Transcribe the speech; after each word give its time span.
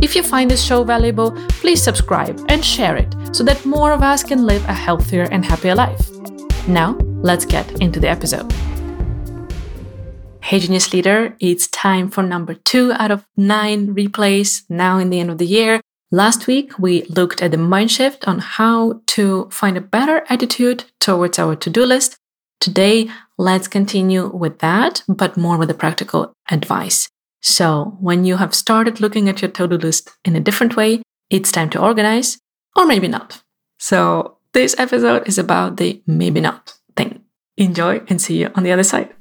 If 0.00 0.14
you 0.14 0.22
find 0.22 0.48
this 0.48 0.62
show 0.62 0.84
valuable, 0.84 1.32
please 1.48 1.82
subscribe 1.82 2.40
and 2.48 2.64
share 2.64 2.96
it 2.96 3.12
so 3.32 3.42
that 3.42 3.64
more 3.66 3.90
of 3.92 4.00
us 4.00 4.22
can 4.22 4.46
live 4.46 4.64
a 4.66 4.72
healthier 4.72 5.24
and 5.32 5.44
happier 5.44 5.74
life. 5.74 6.08
Now, 6.68 6.92
let's 7.20 7.44
get 7.44 7.80
into 7.80 7.98
the 7.98 8.08
episode. 8.08 8.52
Hey, 10.40 10.60
Genius 10.60 10.92
Leader, 10.92 11.36
it's 11.40 11.66
time 11.66 12.10
for 12.10 12.22
number 12.22 12.54
two 12.54 12.92
out 12.92 13.10
of 13.10 13.26
nine 13.36 13.94
replays 13.94 14.62
now 14.68 14.98
in 14.98 15.10
the 15.10 15.18
end 15.18 15.30
of 15.30 15.38
the 15.38 15.46
year. 15.46 15.80
Last 16.12 16.46
week, 16.46 16.78
we 16.78 17.02
looked 17.02 17.42
at 17.42 17.50
the 17.50 17.58
mind 17.58 17.90
shift 17.90 18.26
on 18.28 18.38
how 18.38 19.02
to 19.08 19.48
find 19.50 19.76
a 19.76 19.80
better 19.80 20.24
attitude 20.28 20.84
towards 21.00 21.40
our 21.40 21.56
to 21.56 21.68
do 21.68 21.84
list. 21.84 22.16
Today, 22.60 23.10
let's 23.36 23.66
continue 23.66 24.28
with 24.28 24.60
that, 24.60 25.02
but 25.08 25.36
more 25.36 25.58
with 25.58 25.68
the 25.68 25.74
practical 25.74 26.32
advice. 26.48 27.08
So, 27.40 27.96
when 28.00 28.24
you 28.24 28.36
have 28.36 28.54
started 28.54 29.00
looking 29.00 29.28
at 29.28 29.40
your 29.40 29.50
to 29.52 29.68
do 29.68 29.78
list 29.78 30.10
in 30.24 30.34
a 30.34 30.40
different 30.40 30.76
way, 30.76 31.02
it's 31.30 31.52
time 31.52 31.70
to 31.70 31.80
organize, 31.80 32.38
or 32.74 32.84
maybe 32.84 33.06
not. 33.06 33.42
So, 33.78 34.38
this 34.52 34.74
episode 34.76 35.28
is 35.28 35.38
about 35.38 35.76
the 35.76 36.02
maybe 36.06 36.40
not 36.40 36.74
thing. 36.96 37.22
Enjoy 37.56 38.02
and 38.08 38.20
see 38.20 38.40
you 38.40 38.50
on 38.56 38.64
the 38.64 38.72
other 38.72 38.82
side. 38.82 39.14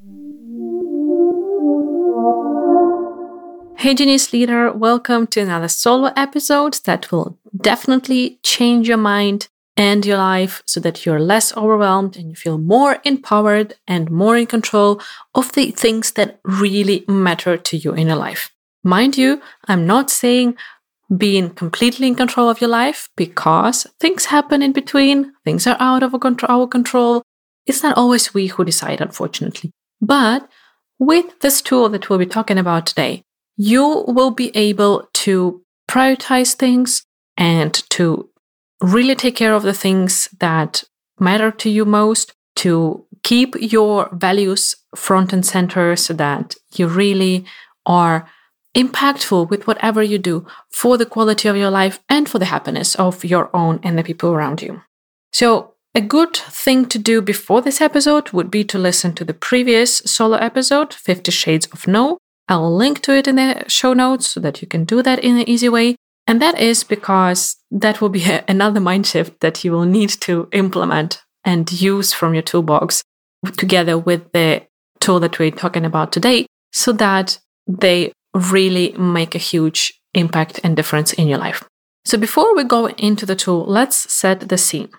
Hey, 3.78 3.94
Genius 3.94 4.34
Leader, 4.34 4.72
welcome 4.72 5.28
to 5.28 5.42
another 5.42 5.68
solo 5.68 6.12
episode 6.16 6.80
that 6.86 7.12
will 7.12 7.38
definitely 7.56 8.40
change 8.42 8.88
your 8.88 8.98
mind 8.98 9.48
and 9.78 10.06
your 10.06 10.18
life 10.18 10.64
so 10.66 10.80
that 10.80 11.06
you're 11.06 11.20
less 11.20 11.56
overwhelmed 11.56 12.18
and 12.18 12.30
you 12.30 12.36
feel 12.36 12.58
more 12.58 12.98
empowered 13.04 13.76
and 13.88 14.10
more 14.10 14.36
in 14.36 14.48
control 14.48 15.00
of 15.36 15.52
the 15.54 15.72
things 15.72 16.12
that 16.14 16.40
really 16.44 17.06
matter 17.08 17.56
to 17.58 17.78
you 17.78 17.94
in 17.94 18.08
your 18.08 18.16
life. 18.16 18.52
Mind 18.84 19.18
you, 19.18 19.42
I'm 19.68 19.86
not 19.86 20.10
saying 20.10 20.58
being 21.16 21.52
completely 21.52 22.08
in 22.08 22.16
control 22.16 22.50
of 22.50 22.60
your 22.60 22.70
life 22.70 23.10
because 23.16 23.88
things 24.00 24.26
happen 24.26 24.62
in 24.62 24.74
between, 24.74 25.34
things 25.46 25.68
are 25.68 25.78
out 25.80 26.04
of 26.04 26.14
our 26.14 26.68
control. 26.68 27.22
It's 27.66 27.84
not 27.84 27.98
always 27.98 28.34
we 28.34 28.48
who 28.48 28.66
decide, 28.66 29.00
unfortunately. 29.00 29.72
But 30.02 30.50
with 31.00 31.40
this 31.40 31.62
tool 31.62 31.90
that 31.90 32.10
we'll 32.10 32.20
be 32.20 32.26
talking 32.26 32.58
about 32.58 32.88
today, 32.88 33.24
you 33.56 34.04
will 34.08 34.32
be 34.32 34.56
able 34.56 35.08
to 35.14 35.62
prioritize 35.90 36.54
things 36.56 37.04
and 37.38 37.74
to 37.92 38.30
really 38.82 39.16
take 39.16 39.36
care 39.36 39.54
of 39.54 39.64
the 39.64 39.74
things 39.74 40.28
that 40.40 40.84
matter 41.20 41.52
to 41.52 41.70
you 41.70 41.86
most, 41.86 42.34
to 42.58 43.06
keep 43.24 43.56
your 43.60 44.10
values 44.14 44.76
front 44.96 45.34
and 45.34 45.46
center 45.46 45.96
so 45.96 46.14
that 46.14 46.56
you 46.76 46.88
really 46.88 47.46
are 47.86 48.28
impactful 48.76 49.50
with 49.50 49.66
whatever 49.66 50.04
you 50.04 50.18
do 50.18 50.46
for 50.72 50.98
the 50.98 51.06
quality 51.06 51.48
of 51.48 51.58
your 51.58 51.72
life 51.72 52.00
and 52.10 52.30
for 52.30 52.40
the 52.40 52.46
happiness 52.46 52.96
of 52.96 53.26
your 53.26 53.50
own 53.56 53.80
and 53.84 53.98
the 53.98 54.04
people 54.04 54.32
around 54.32 54.62
you. 54.62 54.82
So, 55.32 55.74
a 55.96 56.02
good 56.02 56.36
thing 56.36 56.86
to 56.90 57.00
do 57.00 57.22
before 57.22 57.62
this 57.62 57.82
episode 57.82 58.32
would 58.32 58.52
be 58.52 58.64
to 58.66 58.78
listen 58.78 59.14
to 59.16 59.26
the 59.26 59.34
previous 59.34 59.98
solo 59.98 60.38
episode, 60.38 60.94
50 60.94 61.32
Shades 61.32 61.66
of 61.68 61.88
No. 61.88 62.20
I'll 62.48 62.76
link 62.76 63.02
to 63.02 63.14
it 63.14 63.28
in 63.28 63.38
the 63.38 63.66
show 63.68 63.94
notes 63.94 64.28
so 64.28 64.40
that 64.42 64.62
you 64.62 64.68
can 64.68 64.86
do 64.86 65.02
that 65.02 65.20
in 65.20 65.38
an 65.38 65.50
easy 65.50 65.70
way. 65.70 65.96
And 66.28 66.42
that 66.42 66.60
is 66.60 66.84
because 66.84 67.56
that 67.72 68.02
will 68.02 68.10
be 68.10 68.26
a, 68.26 68.44
another 68.48 68.80
mind 68.80 69.08
shift 69.08 69.40
that 69.40 69.64
you 69.64 69.72
will 69.72 69.86
need 69.86 70.10
to 70.22 70.50
implement 70.52 71.24
and 71.44 71.72
use 71.72 72.14
from 72.14 72.34
your 72.34 72.44
toolbox 72.44 73.02
together 73.58 73.98
with 73.98 74.32
the 74.34 74.64
tool 75.00 75.20
that 75.22 75.40
we're 75.40 75.52
talking 75.52 75.86
about 75.86 76.12
today 76.12 76.46
so 76.74 76.92
that 76.92 77.40
they 77.66 78.12
really 78.34 78.92
make 78.98 79.34
a 79.34 79.40
huge 79.40 79.94
impact 80.14 80.60
and 80.64 80.76
difference 80.76 81.14
in 81.14 81.28
your 81.28 81.38
life. 81.38 81.64
So 82.04 82.18
before 82.18 82.56
we 82.56 82.64
go 82.64 82.90
into 82.90 83.26
the 83.26 83.36
tool, 83.36 83.66
let's 83.66 84.12
set 84.12 84.50
the 84.50 84.58
scene. 84.58 84.90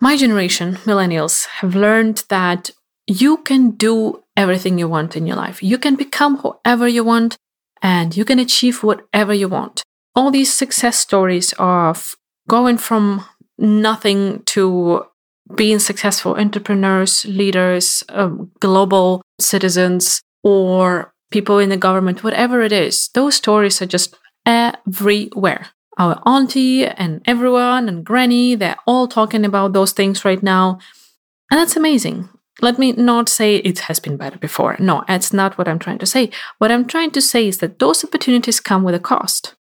My 0.00 0.16
generation, 0.16 0.76
millennials, 0.84 1.46
have 1.46 1.74
learned 1.74 2.24
that 2.28 2.70
you 3.06 3.38
can 3.38 3.70
do 3.70 4.22
everything 4.36 4.78
you 4.78 4.88
want 4.88 5.16
in 5.16 5.26
your 5.26 5.36
life. 5.36 5.62
You 5.62 5.78
can 5.78 5.96
become 5.96 6.38
whoever 6.38 6.86
you 6.86 7.02
want 7.02 7.36
and 7.82 8.16
you 8.16 8.24
can 8.24 8.38
achieve 8.38 8.82
whatever 8.82 9.32
you 9.32 9.48
want 9.48 9.82
all 10.16 10.30
these 10.30 10.52
success 10.52 10.98
stories 10.98 11.54
of 11.58 12.16
going 12.48 12.78
from 12.78 13.24
nothing 13.58 14.42
to 14.46 15.04
being 15.54 15.78
successful 15.78 16.34
entrepreneurs, 16.36 17.24
leaders, 17.26 18.02
um, 18.08 18.50
global 18.60 19.22
citizens, 19.38 20.20
or 20.42 21.12
people 21.30 21.58
in 21.58 21.68
the 21.68 21.76
government, 21.76 22.24
whatever 22.24 22.62
it 22.62 22.72
is, 22.72 23.08
those 23.14 23.34
stories 23.34 23.80
are 23.80 23.86
just 23.86 24.16
everywhere. 24.44 25.68
Our 25.98 26.20
auntie 26.26 26.86
and 26.86 27.22
everyone 27.26 27.88
and 27.88 28.04
granny, 28.04 28.54
they're 28.54 28.76
all 28.86 29.06
talking 29.08 29.44
about 29.44 29.72
those 29.72 29.92
things 29.92 30.24
right 30.24 30.42
now. 30.42 30.78
And 31.50 31.58
that's 31.58 31.76
amazing. 31.76 32.28
Let 32.60 32.78
me 32.78 32.92
not 32.92 33.28
say 33.28 33.56
it 33.56 33.80
has 33.80 34.00
been 34.00 34.16
better 34.16 34.38
before. 34.38 34.76
No, 34.78 35.04
that's 35.06 35.32
not 35.32 35.58
what 35.58 35.68
I'm 35.68 35.78
trying 35.78 35.98
to 35.98 36.06
say. 36.06 36.30
What 36.58 36.72
I'm 36.72 36.86
trying 36.86 37.10
to 37.12 37.20
say 37.20 37.48
is 37.48 37.58
that 37.58 37.78
those 37.78 38.04
opportunities 38.04 38.60
come 38.60 38.82
with 38.82 38.94
a 38.94 39.00
cost. 39.00 39.54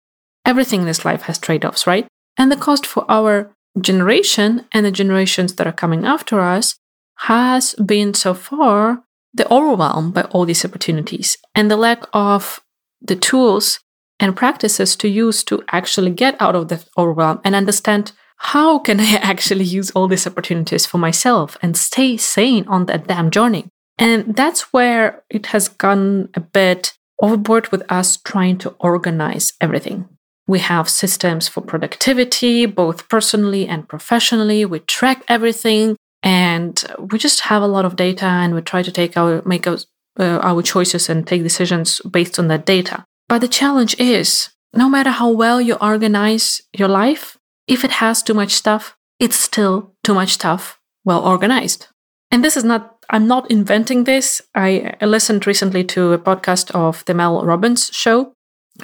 Everything 0.45 0.81
in 0.81 0.85
this 0.85 1.03
life 1.03 1.23
has 1.23 1.37
trade 1.37 1.65
offs, 1.65 1.87
right? 1.87 2.07
And 2.37 2.51
the 2.51 2.57
cost 2.57 2.85
for 2.85 3.05
our 3.09 3.51
generation 3.79 4.65
and 4.71 4.85
the 4.85 4.91
generations 4.91 5.55
that 5.55 5.67
are 5.67 5.73
coming 5.73 6.05
after 6.05 6.39
us 6.39 6.75
has 7.19 7.73
been 7.75 8.13
so 8.13 8.33
far 8.33 9.03
the 9.33 9.51
overwhelm 9.51 10.11
by 10.11 10.23
all 10.23 10.45
these 10.45 10.63
opportunities 10.63 11.37
and 11.53 11.69
the 11.69 11.75
lack 11.75 12.03
of 12.13 12.61
the 13.01 13.15
tools 13.15 13.79
and 14.19 14.35
practices 14.35 14.95
to 14.95 15.09
use 15.09 15.43
to 15.43 15.63
actually 15.71 16.11
get 16.11 16.41
out 16.41 16.55
of 16.55 16.69
the 16.69 16.83
overwhelm 16.97 17.41
and 17.43 17.53
understand 17.53 18.13
how 18.37 18.79
can 18.79 18.99
I 18.99 19.15
actually 19.21 19.65
use 19.65 19.91
all 19.91 20.07
these 20.07 20.27
opportunities 20.27 20.85
for 20.85 20.97
myself 20.97 21.57
and 21.61 21.75
stay 21.75 22.17
sane 22.17 22.65
on 22.67 22.85
that 22.85 23.07
damn 23.07 23.29
journey. 23.29 23.67
And 23.97 24.35
that's 24.35 24.73
where 24.73 25.23
it 25.29 25.47
has 25.47 25.67
gone 25.67 26.29
a 26.33 26.39
bit 26.39 26.93
overboard 27.21 27.69
with 27.69 27.83
us 27.89 28.17
trying 28.17 28.57
to 28.59 28.75
organize 28.79 29.53
everything. 29.61 30.09
We 30.47 30.59
have 30.59 30.89
systems 30.89 31.47
for 31.47 31.61
productivity, 31.61 32.65
both 32.65 33.09
personally 33.09 33.67
and 33.67 33.87
professionally. 33.87 34.65
We 34.65 34.79
track 34.79 35.23
everything 35.27 35.97
and 36.21 36.83
we 36.99 37.17
just 37.17 37.41
have 37.41 37.61
a 37.61 37.67
lot 37.67 37.85
of 37.85 37.95
data 37.95 38.25
and 38.25 38.53
we 38.53 38.61
try 38.61 38.83
to 38.83 38.91
take 38.91 39.17
our, 39.17 39.41
make 39.45 39.67
our, 39.67 39.77
uh, 40.19 40.39
our 40.39 40.61
choices 40.61 41.09
and 41.09 41.25
take 41.25 41.43
decisions 41.43 41.99
based 42.01 42.37
on 42.37 42.47
that 42.49 42.65
data. 42.65 43.05
But 43.27 43.39
the 43.39 43.47
challenge 43.47 43.99
is 43.99 44.49
no 44.73 44.89
matter 44.89 45.09
how 45.09 45.29
well 45.29 45.59
you 45.59 45.75
organize 45.75 46.61
your 46.77 46.89
life, 46.89 47.37
if 47.67 47.83
it 47.83 47.91
has 47.91 48.21
too 48.21 48.33
much 48.33 48.51
stuff, 48.51 48.95
it's 49.19 49.35
still 49.35 49.93
too 50.03 50.13
much 50.13 50.31
stuff 50.31 50.79
well 51.03 51.25
organized. 51.25 51.87
And 52.31 52.43
this 52.43 52.57
is 52.57 52.63
not, 52.63 52.97
I'm 53.09 53.27
not 53.27 53.49
inventing 53.49 54.03
this. 54.03 54.41
I 54.53 54.95
listened 55.01 55.47
recently 55.47 55.83
to 55.85 56.13
a 56.13 56.19
podcast 56.19 56.71
of 56.71 57.05
the 57.05 57.13
Mel 57.13 57.43
Robbins 57.45 57.89
show 57.93 58.33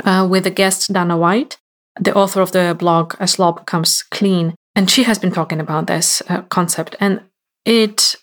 uh, 0.03 0.27
with 0.29 0.43
the 0.43 0.51
guest 0.51 0.91
Dana 0.91 1.17
White, 1.17 1.57
the 1.99 2.13
author 2.13 2.41
of 2.41 2.51
the 2.51 2.75
blog 2.77 3.15
A 3.19 3.27
Slob 3.27 3.65
Comes 3.65 4.03
Clean. 4.03 4.55
And 4.75 4.89
she 4.89 5.03
has 5.03 5.19
been 5.19 5.31
talking 5.31 5.59
about 5.59 5.87
this 5.87 6.21
uh, 6.29 6.43
concept. 6.43 6.95
And 6.99 7.21
it 7.65 8.15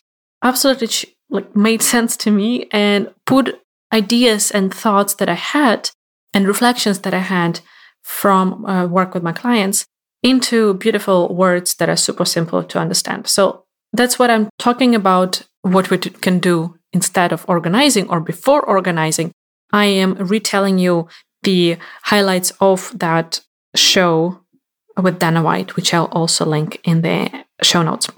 absolutely 0.42 0.88
like 1.30 1.54
made 1.54 1.82
sense 1.94 2.16
to 2.18 2.30
me 2.30 2.68
and 2.72 3.12
put 3.26 3.60
ideas 3.92 4.50
and 4.50 4.72
thoughts 4.72 5.14
that 5.14 5.28
I 5.28 5.34
had 5.34 5.90
and 6.34 6.46
reflections 6.46 7.00
that 7.00 7.14
I 7.14 7.20
had 7.20 7.60
from 8.02 8.64
uh, 8.64 8.86
work 8.86 9.14
with 9.14 9.22
my 9.22 9.32
clients 9.32 9.86
into 10.22 10.74
beautiful 10.74 11.34
words 11.34 11.74
that 11.74 11.88
are 11.88 11.96
super 11.96 12.24
simple 12.24 12.62
to 12.64 12.78
understand. 12.78 13.26
So 13.26 13.64
that's 13.92 14.18
what 14.18 14.30
I'm 14.30 14.48
talking 14.58 14.94
about 14.94 15.42
what 15.62 15.90
we 15.90 15.98
can 15.98 16.38
do 16.38 16.76
instead 16.92 17.32
of 17.32 17.44
organizing 17.48 18.08
or 18.08 18.20
before 18.20 18.62
organizing. 18.62 19.32
I 19.72 19.84
am 19.84 20.14
retelling 20.14 20.78
you 20.78 21.08
the 21.42 21.76
highlights 22.02 22.52
of 22.60 22.92
that 22.98 23.40
show 23.74 24.40
with 24.96 25.18
Dana 25.18 25.42
White, 25.42 25.76
which 25.76 25.94
I'll 25.94 26.06
also 26.06 26.44
link 26.44 26.80
in 26.84 27.02
the 27.02 27.44
show 27.62 27.82
notes. 27.82 28.08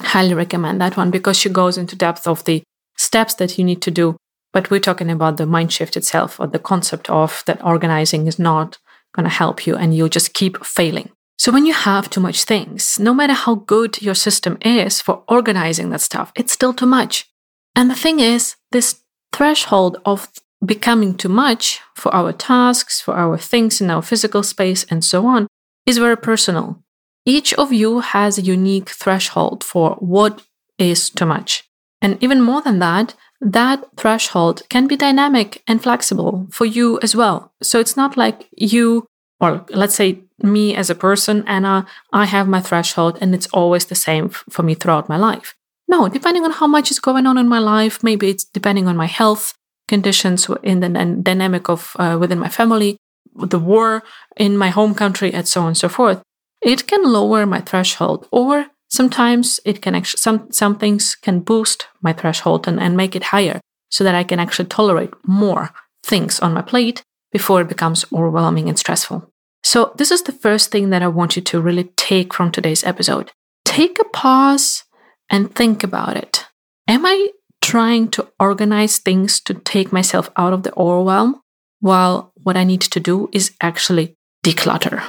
Highly 0.00 0.34
recommend 0.34 0.80
that 0.80 0.96
one 0.96 1.10
because 1.10 1.38
she 1.38 1.48
goes 1.48 1.78
into 1.78 1.96
depth 1.96 2.26
of 2.26 2.44
the 2.44 2.62
steps 2.96 3.34
that 3.34 3.58
you 3.58 3.64
need 3.64 3.82
to 3.82 3.90
do. 3.90 4.16
But 4.52 4.70
we're 4.70 4.80
talking 4.80 5.10
about 5.10 5.36
the 5.36 5.46
mind 5.46 5.72
shift 5.72 5.96
itself 5.96 6.40
or 6.40 6.46
the 6.46 6.58
concept 6.58 7.10
of 7.10 7.42
that 7.46 7.62
organizing 7.64 8.26
is 8.26 8.38
not 8.38 8.78
going 9.14 9.24
to 9.24 9.30
help 9.30 9.66
you 9.66 9.76
and 9.76 9.94
you'll 9.94 10.08
just 10.08 10.34
keep 10.34 10.64
failing. 10.64 11.10
So 11.38 11.52
when 11.52 11.66
you 11.66 11.74
have 11.74 12.08
too 12.08 12.20
much 12.20 12.44
things, 12.44 12.98
no 12.98 13.12
matter 13.12 13.34
how 13.34 13.56
good 13.56 14.00
your 14.00 14.14
system 14.14 14.56
is 14.62 15.02
for 15.02 15.22
organizing 15.28 15.90
that 15.90 16.00
stuff, 16.00 16.32
it's 16.34 16.52
still 16.52 16.72
too 16.72 16.86
much. 16.86 17.28
And 17.74 17.90
the 17.90 17.94
thing 17.94 18.20
is, 18.20 18.56
this 18.72 19.02
threshold 19.32 19.98
of 20.06 20.28
becoming 20.64 21.14
too 21.14 21.28
much 21.28 21.80
for 21.94 22.14
our 22.14 22.32
tasks, 22.32 23.00
for 23.00 23.14
our 23.14 23.38
things 23.38 23.80
in 23.80 23.90
our 23.90 24.02
physical 24.02 24.42
space, 24.42 24.84
and 24.90 25.04
so 25.04 25.26
on, 25.26 25.46
is 25.86 25.98
very 25.98 26.16
personal. 26.16 26.82
Each 27.24 27.52
of 27.54 27.72
you 27.72 28.00
has 28.00 28.38
a 28.38 28.42
unique 28.42 28.90
threshold 28.90 29.64
for 29.64 29.96
what 29.96 30.42
is 30.78 31.10
too 31.10 31.26
much. 31.26 31.64
And 32.00 32.22
even 32.22 32.42
more 32.42 32.62
than 32.62 32.78
that, 32.78 33.14
that 33.40 33.84
threshold 33.96 34.62
can 34.68 34.86
be 34.86 34.96
dynamic 34.96 35.62
and 35.66 35.82
flexible 35.82 36.46
for 36.50 36.64
you 36.64 36.98
as 37.02 37.16
well. 37.16 37.52
So 37.62 37.80
it's 37.80 37.96
not 37.96 38.16
like 38.16 38.48
you, 38.56 39.06
or 39.40 39.64
let's 39.70 39.94
say 39.94 40.20
me 40.42 40.74
as 40.74 40.90
a 40.90 40.94
person, 40.94 41.44
Anna, 41.46 41.86
I 42.12 42.26
have 42.26 42.48
my 42.48 42.60
threshold 42.60 43.18
and 43.20 43.34
it's 43.34 43.48
always 43.48 43.86
the 43.86 43.94
same 43.94 44.28
for 44.28 44.62
me 44.62 44.74
throughout 44.74 45.08
my 45.08 45.16
life. 45.16 45.54
No, 45.88 46.08
depending 46.08 46.44
on 46.44 46.52
how 46.52 46.66
much 46.66 46.90
is 46.90 46.98
going 46.98 47.26
on 47.26 47.38
in 47.38 47.48
my 47.48 47.58
life, 47.58 48.02
maybe 48.02 48.28
it's 48.30 48.44
depending 48.44 48.88
on 48.88 48.96
my 48.96 49.06
health 49.06 49.54
conditions 49.88 50.48
in 50.62 50.80
the 50.80 50.88
dynamic 51.22 51.68
of 51.68 51.96
uh, 51.98 52.16
within 52.20 52.38
my 52.38 52.48
family, 52.48 52.96
the 53.34 53.58
war 53.58 54.02
in 54.36 54.56
my 54.56 54.68
home 54.68 54.94
country, 54.94 55.32
and 55.32 55.46
so 55.46 55.62
on 55.62 55.68
and 55.68 55.78
so 55.78 55.88
forth. 55.88 56.22
It 56.62 56.86
can 56.86 57.04
lower 57.04 57.46
my 57.46 57.60
threshold 57.60 58.26
or 58.32 58.66
sometimes 58.88 59.60
it 59.64 59.82
can 59.82 59.94
actually 59.94 60.18
some 60.18 60.50
some 60.50 60.76
things 60.78 61.14
can 61.14 61.40
boost 61.40 61.86
my 62.02 62.12
threshold 62.12 62.66
and, 62.68 62.80
and 62.80 62.96
make 62.96 63.14
it 63.14 63.24
higher 63.24 63.60
so 63.90 64.04
that 64.04 64.14
I 64.14 64.24
can 64.24 64.38
actually 64.38 64.68
tolerate 64.68 65.12
more 65.24 65.70
things 66.02 66.40
on 66.40 66.54
my 66.54 66.62
plate 66.62 67.02
before 67.32 67.60
it 67.60 67.68
becomes 67.68 68.04
overwhelming 68.12 68.68
and 68.68 68.78
stressful. 68.78 69.28
So 69.62 69.92
this 69.96 70.10
is 70.10 70.22
the 70.22 70.32
first 70.32 70.70
thing 70.70 70.90
that 70.90 71.02
I 71.02 71.08
want 71.08 71.36
you 71.36 71.42
to 71.42 71.60
really 71.60 71.90
take 71.96 72.32
from 72.32 72.50
today's 72.50 72.84
episode. 72.84 73.32
Take 73.64 73.98
a 73.98 74.04
pause 74.04 74.84
and 75.28 75.54
think 75.54 75.82
about 75.82 76.16
it. 76.16 76.46
Am 76.88 77.04
I 77.04 77.30
trying 77.66 78.08
to 78.08 78.28
organize 78.38 78.98
things 78.98 79.40
to 79.40 79.52
take 79.52 79.90
myself 79.92 80.30
out 80.36 80.52
of 80.52 80.62
the 80.62 80.72
overwhelm 80.76 81.40
while 81.80 82.32
what 82.44 82.56
I 82.56 82.62
need 82.62 82.80
to 82.82 83.00
do 83.00 83.28
is 83.32 83.52
actually 83.60 84.14
declutter? 84.44 85.02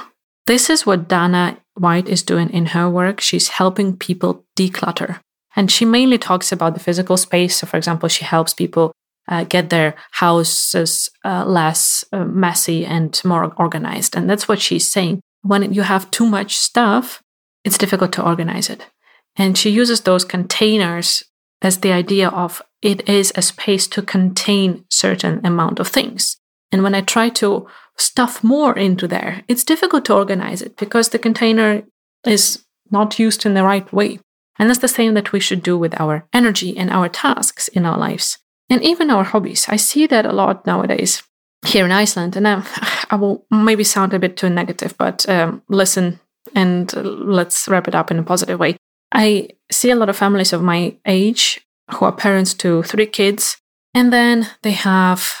This 0.46 0.68
is 0.68 0.84
what 0.84 1.08
Dana 1.08 1.58
White 1.74 2.08
is 2.08 2.24
doing 2.24 2.50
in 2.50 2.66
her 2.66 2.90
work. 2.90 3.20
She's 3.20 3.48
helping 3.48 3.96
people 3.96 4.44
declutter. 4.58 5.20
And 5.54 5.70
she 5.70 5.84
mainly 5.84 6.18
talks 6.18 6.50
about 6.50 6.74
the 6.74 6.80
physical 6.80 7.16
space. 7.16 7.56
So, 7.56 7.66
for 7.66 7.76
example, 7.76 8.08
she 8.08 8.24
helps 8.24 8.54
people 8.54 8.90
uh, 9.28 9.44
get 9.44 9.70
their 9.70 9.94
houses 10.10 11.08
uh, 11.24 11.44
less 11.46 12.04
uh, 12.12 12.24
messy 12.24 12.84
and 12.84 13.20
more 13.24 13.54
organized. 13.56 14.16
And 14.16 14.28
that's 14.28 14.48
what 14.48 14.60
she's 14.60 14.90
saying. 14.90 15.20
When 15.42 15.72
you 15.72 15.82
have 15.82 16.10
too 16.10 16.26
much 16.26 16.56
stuff, 16.56 17.22
it's 17.64 17.78
difficult 17.78 18.12
to 18.14 18.26
organize 18.26 18.68
it. 18.68 18.86
And 19.36 19.56
she 19.56 19.70
uses 19.70 20.00
those 20.00 20.24
containers 20.24 21.22
as 21.62 21.78
the 21.78 21.92
idea 21.92 22.28
of 22.28 22.62
it 22.82 23.08
is 23.08 23.32
a 23.34 23.42
space 23.42 23.86
to 23.88 24.02
contain 24.02 24.84
certain 24.90 25.44
amount 25.44 25.80
of 25.80 25.88
things. 25.88 26.36
And 26.70 26.82
when 26.82 26.94
I 26.94 27.00
try 27.00 27.28
to 27.30 27.66
stuff 27.96 28.44
more 28.44 28.76
into 28.76 29.08
there, 29.08 29.42
it's 29.48 29.64
difficult 29.64 30.04
to 30.06 30.14
organize 30.14 30.62
it 30.62 30.76
because 30.76 31.08
the 31.08 31.18
container 31.18 31.82
is 32.24 32.64
not 32.90 33.18
used 33.18 33.44
in 33.44 33.54
the 33.54 33.64
right 33.64 33.90
way. 33.92 34.20
And 34.58 34.68
that's 34.68 34.80
the 34.80 34.88
same 34.88 35.14
that 35.14 35.32
we 35.32 35.40
should 35.40 35.62
do 35.62 35.78
with 35.78 35.98
our 36.00 36.26
energy 36.32 36.76
and 36.76 36.90
our 36.90 37.08
tasks 37.08 37.68
in 37.68 37.86
our 37.86 37.98
lives 37.98 38.38
and 38.68 38.82
even 38.82 39.10
our 39.10 39.24
hobbies. 39.24 39.66
I 39.68 39.76
see 39.76 40.06
that 40.06 40.26
a 40.26 40.32
lot 40.32 40.66
nowadays 40.66 41.22
here 41.66 41.84
in 41.84 41.92
Iceland. 41.92 42.36
And 42.36 42.46
I, 42.46 42.62
I 43.10 43.16
will 43.16 43.46
maybe 43.50 43.84
sound 43.84 44.14
a 44.14 44.18
bit 44.18 44.36
too 44.36 44.50
negative, 44.50 44.94
but 44.98 45.28
um, 45.28 45.62
listen 45.68 46.20
and 46.54 46.92
let's 46.94 47.68
wrap 47.68 47.88
it 47.88 47.94
up 47.94 48.10
in 48.10 48.18
a 48.18 48.22
positive 48.22 48.58
way. 48.58 48.76
I 49.12 49.50
see 49.70 49.90
a 49.90 49.96
lot 49.96 50.08
of 50.08 50.16
families 50.16 50.52
of 50.52 50.62
my 50.62 50.94
age 51.06 51.60
who 51.92 52.04
are 52.04 52.12
parents 52.12 52.54
to 52.54 52.82
three 52.82 53.06
kids, 53.06 53.56
and 53.94 54.12
then 54.12 54.48
they 54.62 54.72
have 54.72 55.32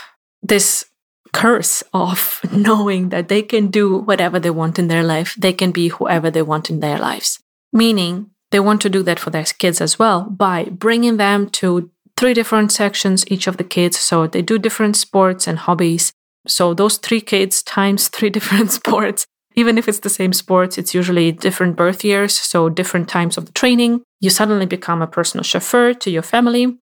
this 0.42 0.84
curse 1.32 1.82
of 1.92 2.40
knowing 2.52 3.10
that 3.10 3.28
they 3.28 3.42
can 3.42 3.68
do 3.68 3.98
whatever 3.98 4.38
they 4.38 4.50
want 4.50 4.78
in 4.78 4.88
their 4.88 5.04
life. 5.04 5.34
They 5.38 5.52
can 5.52 5.70
be 5.70 5.88
whoever 5.88 6.30
they 6.30 6.42
want 6.42 6.70
in 6.70 6.80
their 6.80 6.98
lives. 6.98 7.38
Meaning, 7.72 8.30
they 8.50 8.60
want 8.60 8.80
to 8.82 8.88
do 8.88 9.02
that 9.02 9.20
for 9.20 9.30
their 9.30 9.44
kids 9.44 9.80
as 9.80 9.98
well 9.98 10.22
by 10.22 10.64
bringing 10.64 11.18
them 11.18 11.50
to 11.50 11.90
three 12.16 12.34
different 12.34 12.72
sections, 12.72 13.24
each 13.30 13.46
of 13.46 13.58
the 13.58 13.64
kids. 13.64 13.98
So 13.98 14.26
they 14.26 14.42
do 14.42 14.58
different 14.58 14.96
sports 14.96 15.46
and 15.46 15.58
hobbies. 15.58 16.12
So 16.46 16.72
those 16.72 16.96
three 16.96 17.20
kids 17.20 17.62
times 17.62 18.08
three 18.08 18.30
different 18.36 18.72
sports 18.72 19.26
even 19.58 19.76
if 19.76 19.88
it's 19.88 19.98
the 19.98 20.08
same 20.08 20.32
sports, 20.32 20.78
it's 20.78 20.94
usually 20.94 21.32
different 21.32 21.74
birth 21.74 22.04
years, 22.04 22.38
so 22.38 22.68
different 22.68 23.08
times 23.08 23.36
of 23.36 23.46
the 23.46 23.52
training. 23.52 24.02
You 24.20 24.30
suddenly 24.30 24.66
become 24.66 25.02
a 25.02 25.08
personal 25.08 25.42
chauffeur 25.42 25.94
to 25.94 26.10
your 26.10 26.22
family. 26.22 26.78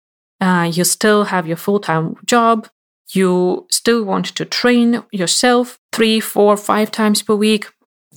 Uh, 0.40 0.70
you 0.72 0.84
still 0.84 1.24
have 1.24 1.48
your 1.48 1.56
full 1.56 1.80
time 1.80 2.14
job. 2.24 2.68
You 3.12 3.66
still 3.72 4.04
want 4.04 4.26
to 4.36 4.44
train 4.44 5.02
yourself 5.10 5.80
three, 5.92 6.20
four, 6.20 6.56
five 6.56 6.92
times 6.92 7.22
per 7.22 7.34
week. 7.34 7.66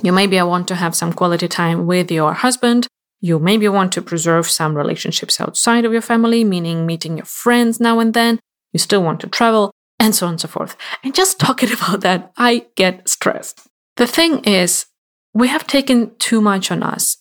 You 0.03 0.11
maybe 0.11 0.39
want 0.43 0.67
to 0.67 0.75
have 0.75 0.95
some 0.95 1.13
quality 1.13 1.47
time 1.47 1.87
with 1.87 2.11
your 2.11 2.33
husband. 2.33 2.85
You 3.21 3.39
maybe 3.39 3.67
want 3.67 3.91
to 3.93 4.03
preserve 4.03 4.47
some 4.47 4.75
relationships 4.75 5.41
outside 5.41 5.83
of 5.83 5.93
your 5.93 6.01
family, 6.01 6.43
meaning 6.43 6.85
meeting 6.85 7.17
your 7.17 7.25
friends 7.25 7.79
now 7.79 7.97
and 7.97 8.13
then. 8.13 8.39
You 8.71 8.77
still 8.77 9.01
want 9.01 9.19
to 9.21 9.27
travel, 9.27 9.71
and 9.99 10.13
so 10.13 10.27
on 10.27 10.33
and 10.33 10.41
so 10.41 10.47
forth. 10.47 10.77
And 11.03 11.15
just 11.15 11.39
talking 11.39 11.71
about 11.77 12.01
that, 12.01 12.31
I 12.37 12.67
get 12.75 13.09
stressed. 13.09 13.67
The 13.97 14.07
thing 14.07 14.39
is, 14.43 14.87
we 15.33 15.47
have 15.47 15.67
taken 15.67 16.15
too 16.17 16.41
much 16.41 16.71
on 16.71 16.83
us, 16.83 17.17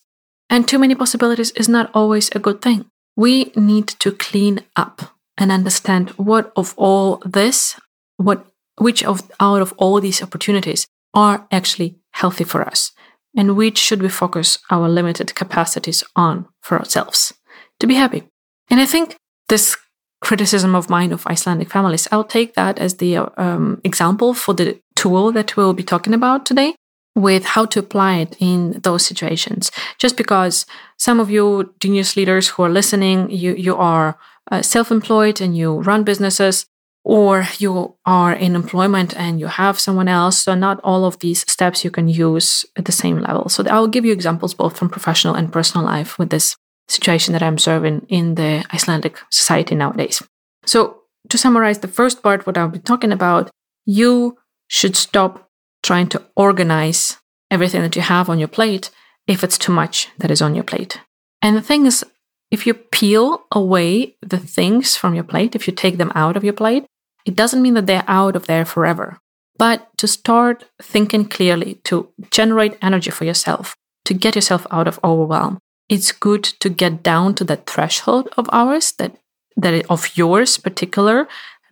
and 0.49 0.67
too 0.67 0.79
many 0.79 0.95
possibilities 0.95 1.51
is 1.53 1.69
not 1.69 1.91
always 1.95 2.31
a 2.33 2.39
good 2.39 2.63
thing. 2.63 2.87
We 3.17 3.53
need 3.55 3.89
to 4.01 4.13
clean 4.13 4.61
up 4.77 5.03
and 5.37 5.53
understand 5.53 6.11
what 6.11 6.53
of 6.57 6.75
all 6.77 7.23
this, 7.25 7.79
what 8.17 8.47
which 8.79 9.05
of 9.05 9.31
out 9.39 9.61
of 9.61 9.75
all 9.77 10.01
these 10.01 10.23
opportunities 10.23 10.87
are 11.15 11.47
actually 11.51 11.99
healthy 12.13 12.45
for 12.45 12.63
us, 12.63 12.93
and 13.37 13.57
which 13.57 13.79
should 13.79 14.03
we 14.03 14.09
focus 14.09 14.59
our 14.71 14.89
limited 14.89 15.35
capacities 15.35 16.03
on 16.17 16.47
for 16.63 16.79
ourselves 16.79 17.35
to 17.81 17.87
be 17.87 17.95
happy. 17.95 18.25
And 18.71 18.81
I 18.81 18.87
think 18.87 19.17
this 19.49 19.77
criticism 20.23 20.75
of 20.75 20.89
mine 20.89 21.13
of 21.13 21.27
Icelandic 21.27 21.71
families, 21.71 22.09
I'll 22.11 22.25
take 22.25 22.55
that 22.55 22.79
as 22.79 22.97
the 22.97 23.19
um, 23.41 23.81
example 23.85 24.33
for 24.35 24.55
the 24.55 24.81
tool 24.97 25.33
that 25.33 25.57
we'll 25.57 25.75
be 25.75 25.83
talking 25.83 26.15
about 26.15 26.47
today 26.47 26.75
with 27.15 27.45
how 27.45 27.67
to 27.67 27.81
apply 27.81 28.19
it 28.19 28.37
in 28.39 28.81
those 28.83 29.05
situations. 29.05 29.71
Just 29.99 30.17
because 30.17 30.65
some 30.97 31.21
of 31.21 31.31
you 31.31 31.75
genius 31.81 32.17
leaders 32.17 32.49
who 32.49 32.63
are 32.63 32.71
listening, 32.71 33.31
you, 33.31 33.55
you 33.55 33.77
are 33.77 34.19
uh, 34.51 34.63
self 34.63 34.91
employed 34.91 35.41
and 35.41 35.57
you 35.57 35.81
run 35.81 36.05
businesses, 36.05 36.67
or 37.05 37.47
you 37.59 37.97
are 38.07 38.33
in 38.33 38.55
employment 38.55 39.15
and 39.17 39.41
you 39.41 39.49
have 39.49 39.79
someone 39.79 40.09
else. 40.09 40.43
So, 40.43 40.55
not 40.55 40.81
all 40.83 41.05
of 41.05 41.19
these 41.19 41.41
steps 41.51 41.85
you 41.85 41.91
can 41.91 42.09
use 42.09 42.65
at 42.77 42.85
the 42.85 42.93
same 42.93 43.19
level. 43.19 43.49
So, 43.49 43.65
I'll 43.69 43.89
give 43.89 44.05
you 44.05 44.13
examples 44.13 44.55
both 44.55 44.79
from 44.79 44.89
professional 44.89 45.35
and 45.35 45.53
personal 45.53 45.85
life 45.85 46.19
with 46.19 46.31
this 46.31 46.57
situation 46.89 47.33
that 47.33 47.43
I'm 47.43 47.55
observing 47.55 48.07
in 48.09 48.35
the 48.35 48.65
Icelandic 48.73 49.19
society 49.31 49.75
nowadays. 49.75 50.23
So, 50.67 51.03
to 51.29 51.39
summarize 51.39 51.79
the 51.79 51.89
first 51.89 52.23
part, 52.23 52.47
what 52.47 52.59
I'll 52.59 52.69
be 52.69 52.79
talking 52.79 53.13
about, 53.13 53.51
you 53.87 54.39
should 54.69 54.97
stop 54.97 55.49
trying 55.83 56.09
to 56.09 56.23
organize 56.37 57.19
everything 57.51 57.83
that 57.83 57.97
you 57.97 58.03
have 58.03 58.29
on 58.29 58.39
your 58.39 58.49
plate 58.49 58.91
if 59.27 59.45
it's 59.45 59.59
too 59.59 59.73
much 59.73 60.09
that 60.19 60.31
is 60.31 60.43
on 60.43 60.55
your 60.55 60.65
plate. 60.65 61.01
And 61.41 61.57
the 61.57 61.63
thing 61.63 61.87
is, 61.87 62.05
if 62.51 62.67
you 62.67 62.75
peel 62.75 63.45
away 63.53 64.17
the 64.21 64.39
things 64.39 64.97
from 64.97 65.15
your 65.15 65.25
plate, 65.25 65.55
if 65.55 65.67
you 65.67 65.73
take 65.73 65.97
them 65.97 66.13
out 66.15 66.37
of 66.37 66.45
your 66.45 66.53
plate, 66.53 66.85
it 67.25 67.37
doesn't 67.37 67.63
mean 67.63 67.75
that 67.75 67.87
they're 67.87 68.05
out 68.09 68.37
of 68.37 68.47
there 68.47 68.65
forever. 68.65 69.19
But 69.57 69.89
to 69.99 70.09
start 70.09 70.65
thinking 70.81 71.27
clearly, 71.27 71.75
to 71.85 72.09
generate 72.31 72.79
energy 72.83 73.11
for 73.11 73.25
yourself, 73.25 73.77
to 74.05 74.15
get 74.15 74.35
yourself 74.35 74.67
out 74.71 74.89
of 74.89 74.99
overwhelm, 75.05 75.59
it's 75.89 76.13
good 76.13 76.45
to 76.45 76.69
get 76.69 77.03
down 77.03 77.35
to 77.37 77.45
that 77.45 77.67
threshold 77.67 78.29
of 78.37 78.49
ours, 78.53 78.93
that, 78.93 79.17
that 79.57 79.85
of 79.91 80.17
yours 80.17 80.57
particular 80.57 81.29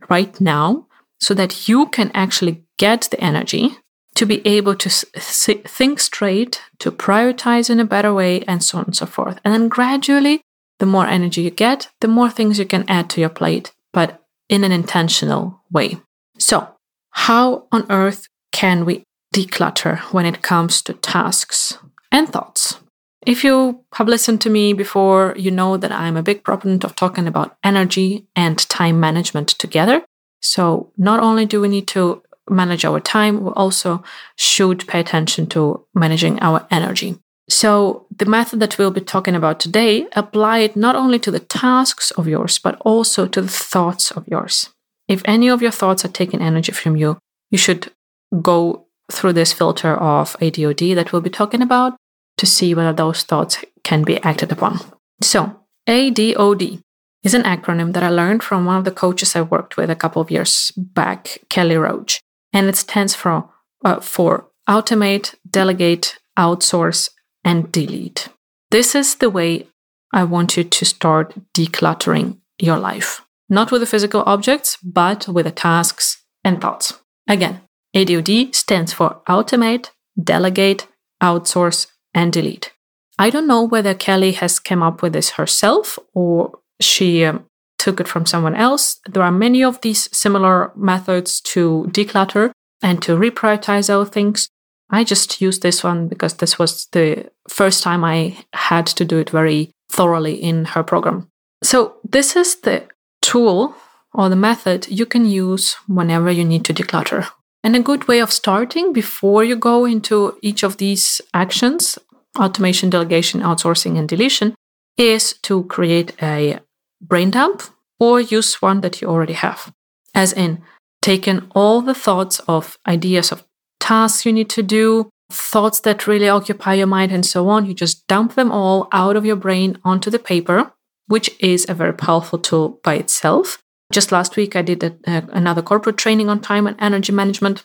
right 0.09 0.41
now, 0.41 0.87
so 1.19 1.35
that 1.35 1.69
you 1.69 1.87
can 1.87 2.11
actually 2.15 2.63
get 2.79 3.09
the 3.11 3.21
energy 3.21 3.77
to 4.15 4.27
be 4.27 4.47
able 4.47 4.75
to 4.75 4.89
think 4.91 6.01
straight, 6.01 6.61
to 6.79 6.91
prioritize 6.91 7.71
in 7.71 7.81
a 7.81 7.85
better 7.85 8.13
way, 8.13 8.43
and 8.43 8.63
so 8.63 8.79
on 8.79 8.85
and 8.85 8.97
so 8.97 9.07
forth. 9.07 9.39
And 9.45 9.55
then 9.55 9.69
gradually, 9.69 10.43
the 10.79 10.87
more 10.87 11.07
energy 11.07 11.43
you 11.43 11.51
get, 11.51 11.89
the 12.01 12.09
more 12.09 12.31
things 12.31 12.59
you 12.59 12.67
can 12.67 12.85
add 12.89 13.09
to 13.11 13.21
your 13.21 13.31
plate, 13.31 13.73
but 13.93 14.23
in 14.49 14.65
an 14.65 14.73
intentional 14.73 15.63
way. 15.71 16.01
So, 16.39 16.69
how 17.11 17.67
on 17.71 17.87
earth 17.91 18.27
can 18.53 18.85
we 18.85 19.05
declutter 19.35 20.01
when 20.13 20.27
it 20.27 20.43
comes 20.43 20.83
to 20.83 20.93
tasks 20.95 21.79
and 22.11 22.29
thoughts? 22.29 22.79
If 23.27 23.45
you 23.45 23.85
have 23.95 24.09
listened 24.09 24.41
to 24.43 24.51
me 24.51 24.73
before, 24.73 25.35
you 25.37 25.51
know 25.51 25.77
that 25.77 25.93
I'm 25.93 26.17
a 26.17 26.23
big 26.23 26.43
proponent 26.43 26.85
of 26.85 26.97
talking 26.97 27.27
about 27.27 27.57
energy 27.63 28.27
and 28.35 28.59
time 28.69 28.99
management 28.99 29.49
together. 29.49 30.03
So, 30.41 30.91
not 30.97 31.21
only 31.21 31.45
do 31.45 31.61
we 31.61 31.69
need 31.69 31.87
to 31.89 32.23
manage 32.49 32.85
our 32.85 32.99
time, 32.99 33.45
we 33.45 33.51
also 33.51 34.03
should 34.37 34.87
pay 34.89 35.01
attention 35.01 35.47
to 35.49 35.85
managing 35.95 36.41
our 36.41 36.67
energy. 36.71 37.19
So, 37.51 38.07
the 38.17 38.25
method 38.25 38.59
that 38.61 38.79
we'll 38.79 38.91
be 38.91 39.03
talking 39.03 39.35
about 39.35 39.61
today 39.61 40.07
apply 40.13 40.61
it 40.61 40.75
not 40.77 40.97
only 40.97 41.19
to 41.19 41.31
the 41.31 41.41
tasks 41.41 42.11
of 42.13 42.27
yours, 42.27 42.59
but 42.59 42.81
also 42.81 43.27
to 43.27 43.43
the 43.43 43.49
thoughts 43.49 44.11
of 44.11 44.27
yours. 44.29 44.71
If 45.09 45.21
any 45.27 45.49
of 45.49 45.61
your 45.61 45.73
thoughts 45.73 46.07
are 46.07 46.09
taking 46.09 46.41
energy 46.41 46.73
from 46.73 46.97
you, 46.97 47.19
you 47.51 47.59
should 47.59 47.93
go 48.41 48.87
through 49.13 49.35
this 49.35 49.53
filter 49.53 49.95
of 49.95 50.39
ADOD 50.39 50.95
that 50.95 51.13
we'll 51.13 51.21
be 51.21 51.31
talking 51.31 51.61
about 51.61 51.97
to 52.41 52.47
see 52.47 52.75
whether 52.75 52.95
those 52.95 53.23
thoughts 53.23 53.63
can 53.85 54.03
be 54.03 54.17
acted 54.23 54.51
upon. 54.51 54.81
So, 55.23 55.61
ADOD 55.87 56.81
is 57.23 57.35
an 57.35 57.43
acronym 57.43 57.93
that 57.93 58.03
I 58.03 58.09
learned 58.09 58.43
from 58.43 58.65
one 58.65 58.79
of 58.79 58.85
the 58.85 58.99
coaches 59.03 59.37
I 59.37 59.43
worked 59.43 59.77
with 59.77 59.91
a 59.91 59.95
couple 60.03 60.23
of 60.23 60.31
years 60.31 60.73
back, 60.77 61.39
Kelly 61.51 61.77
Roach. 61.77 62.21
And 62.53 62.67
it 62.67 62.77
stands 62.77 63.15
for, 63.15 63.51
uh, 63.85 64.01
for 64.01 64.49
automate, 64.69 65.35
delegate, 65.49 66.19
outsource, 66.39 67.11
and 67.45 67.71
delete. 67.71 68.29
This 68.71 68.95
is 68.95 69.17
the 69.17 69.31
way 69.31 69.67
I 70.13 70.25
want 70.25 70.57
you 70.57 70.65
to 70.65 70.85
start 70.85 71.35
decluttering 71.53 72.39
your 72.59 72.79
life. 72.79 73.21
Not 73.49 73.71
with 73.71 73.83
the 73.83 73.87
physical 73.87 74.23
objects, 74.27 74.79
but 74.83 75.29
with 75.29 75.45
the 75.45 75.53
tasks 75.53 76.25
and 76.43 76.61
thoughts. 76.61 76.95
Again, 77.29 77.61
ADOD 77.95 78.55
stands 78.55 78.93
for 78.93 79.21
automate, 79.29 79.91
delegate, 80.23 80.87
outsource, 81.23 81.87
and 82.15 82.33
delete. 82.33 82.73
I 83.19 83.31
don't 83.31 83.47
know 83.47 83.63
whether 83.63 83.95
Kelly 83.95 84.33
has 84.33 84.59
come 84.59 84.83
up 84.83 85.03
with 85.03 85.13
this 85.13 85.31
herself 85.31 85.99
or 86.15 86.59
she 86.81 87.25
um, 87.25 87.45
took 87.79 88.01
it 88.01 88.09
from 88.09 88.27
someone 88.27 88.55
else. 88.55 88.99
There 89.09 89.23
are 89.23 89.33
many 89.33 89.63
of 89.63 89.81
these 89.83 90.09
similar 90.17 90.73
methods 90.75 91.41
to 91.53 91.87
declutter 91.91 92.53
and 92.83 93.03
to 93.03 93.17
reprioritize 93.17 93.91
our 93.91 94.07
things. 94.07 94.49
I 94.91 95.05
just 95.05 95.41
used 95.41 95.63
this 95.63 95.85
one 95.85 96.09
because 96.09 96.35
this 96.35 96.59
was 96.59 96.87
the 96.93 97.31
first 97.49 97.83
time 97.83 98.05
I 98.05 98.39
had 98.53 98.87
to 98.87 99.05
do 99.05 99.19
it 99.19 99.31
very 99.31 99.71
thoroughly 99.91 100.35
in 100.35 100.65
her 100.67 100.83
program. 100.83 101.29
So, 101.63 101.97
this 102.03 102.37
is 102.37 102.61
the 102.61 102.89
tool 103.21 103.75
or 104.15 104.29
the 104.29 104.37
method 104.37 104.89
you 104.89 105.07
can 105.07 105.25
use 105.27 105.77
whenever 105.87 106.31
you 106.31 106.45
need 106.45 106.65
to 106.65 106.75
declutter. 106.75 107.29
And 107.63 107.77
a 107.77 107.81
good 107.81 108.09
way 108.09 108.21
of 108.21 108.33
starting 108.33 108.93
before 108.93 109.45
you 109.45 109.57
go 109.57 109.85
into 109.85 110.39
each 110.43 110.63
of 110.63 110.79
these 110.79 111.21
actions 111.35 111.99
automation, 112.39 112.91
delegation, 112.91 113.41
outsourcing, 113.41 113.99
and 113.99 114.09
deletion 114.09 114.55
is 114.97 115.35
to 115.43 115.65
create 115.65 116.15
a 116.23 116.61
brain 117.01 117.31
dump 117.31 117.63
or 117.99 118.21
use 118.21 118.63
one 118.63 118.81
that 118.83 119.01
you 119.01 119.09
already 119.09 119.33
have. 119.33 119.73
As 120.15 120.33
in, 120.33 120.63
taking 121.03 121.51
all 121.55 121.81
the 121.83 121.95
thoughts 121.95 122.41
of 122.41 122.79
ideas 122.87 123.33
of 123.33 123.45
tasks 123.81 124.25
you 124.25 124.33
need 124.33 124.51
to 124.51 124.63
do, 124.63 125.11
thoughts 125.31 125.81
that 125.81 126.07
really 126.07 126.29
occupy 126.29 126.75
your 126.75 126.87
mind, 126.87 127.13
and 127.13 127.25
so 127.25 127.49
on. 127.49 127.67
You 127.67 127.75
just 127.75 128.07
dump 128.07 128.35
them 128.35 128.51
all 128.51 128.89
out 128.93 129.17
of 129.17 129.25
your 129.25 129.37
brain 129.37 129.79
onto 129.85 130.11
the 130.11 130.19
paper, 130.19 130.73
which 131.07 131.31
is 131.41 131.69
a 131.69 131.75
very 131.75 131.95
powerful 131.95 132.39
tool 132.39 132.81
by 132.83 132.95
itself. 132.95 133.63
Just 133.93 134.13
last 134.13 134.37
week, 134.37 134.55
I 134.57 134.63
did 134.63 134.83
a, 134.83 134.97
a, 135.07 135.23
another 135.33 135.63
corporate 135.63 135.97
training 135.97 136.29
on 136.29 136.41
time 136.41 136.67
and 136.67 136.77
energy 136.81 137.13
management. 137.13 137.65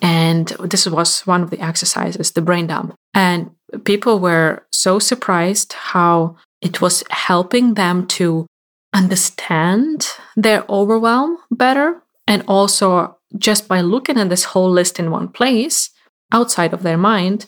And 0.00 0.48
this 0.60 0.86
was 0.86 1.20
one 1.20 1.42
of 1.42 1.50
the 1.50 1.60
exercises, 1.60 2.32
the 2.32 2.42
brain 2.42 2.66
dump. 2.66 2.94
And 3.14 3.50
people 3.84 4.18
were 4.18 4.66
so 4.70 4.98
surprised 4.98 5.72
how 5.72 6.36
it 6.60 6.80
was 6.80 7.02
helping 7.10 7.74
them 7.74 8.06
to 8.08 8.46
understand 8.94 10.06
their 10.36 10.64
overwhelm 10.68 11.38
better. 11.50 12.02
And 12.26 12.42
also, 12.48 13.18
just 13.36 13.68
by 13.68 13.80
looking 13.80 14.18
at 14.18 14.28
this 14.28 14.44
whole 14.44 14.70
list 14.70 14.98
in 14.98 15.10
one 15.10 15.28
place 15.28 15.90
outside 16.32 16.72
of 16.72 16.82
their 16.82 16.98
mind, 16.98 17.46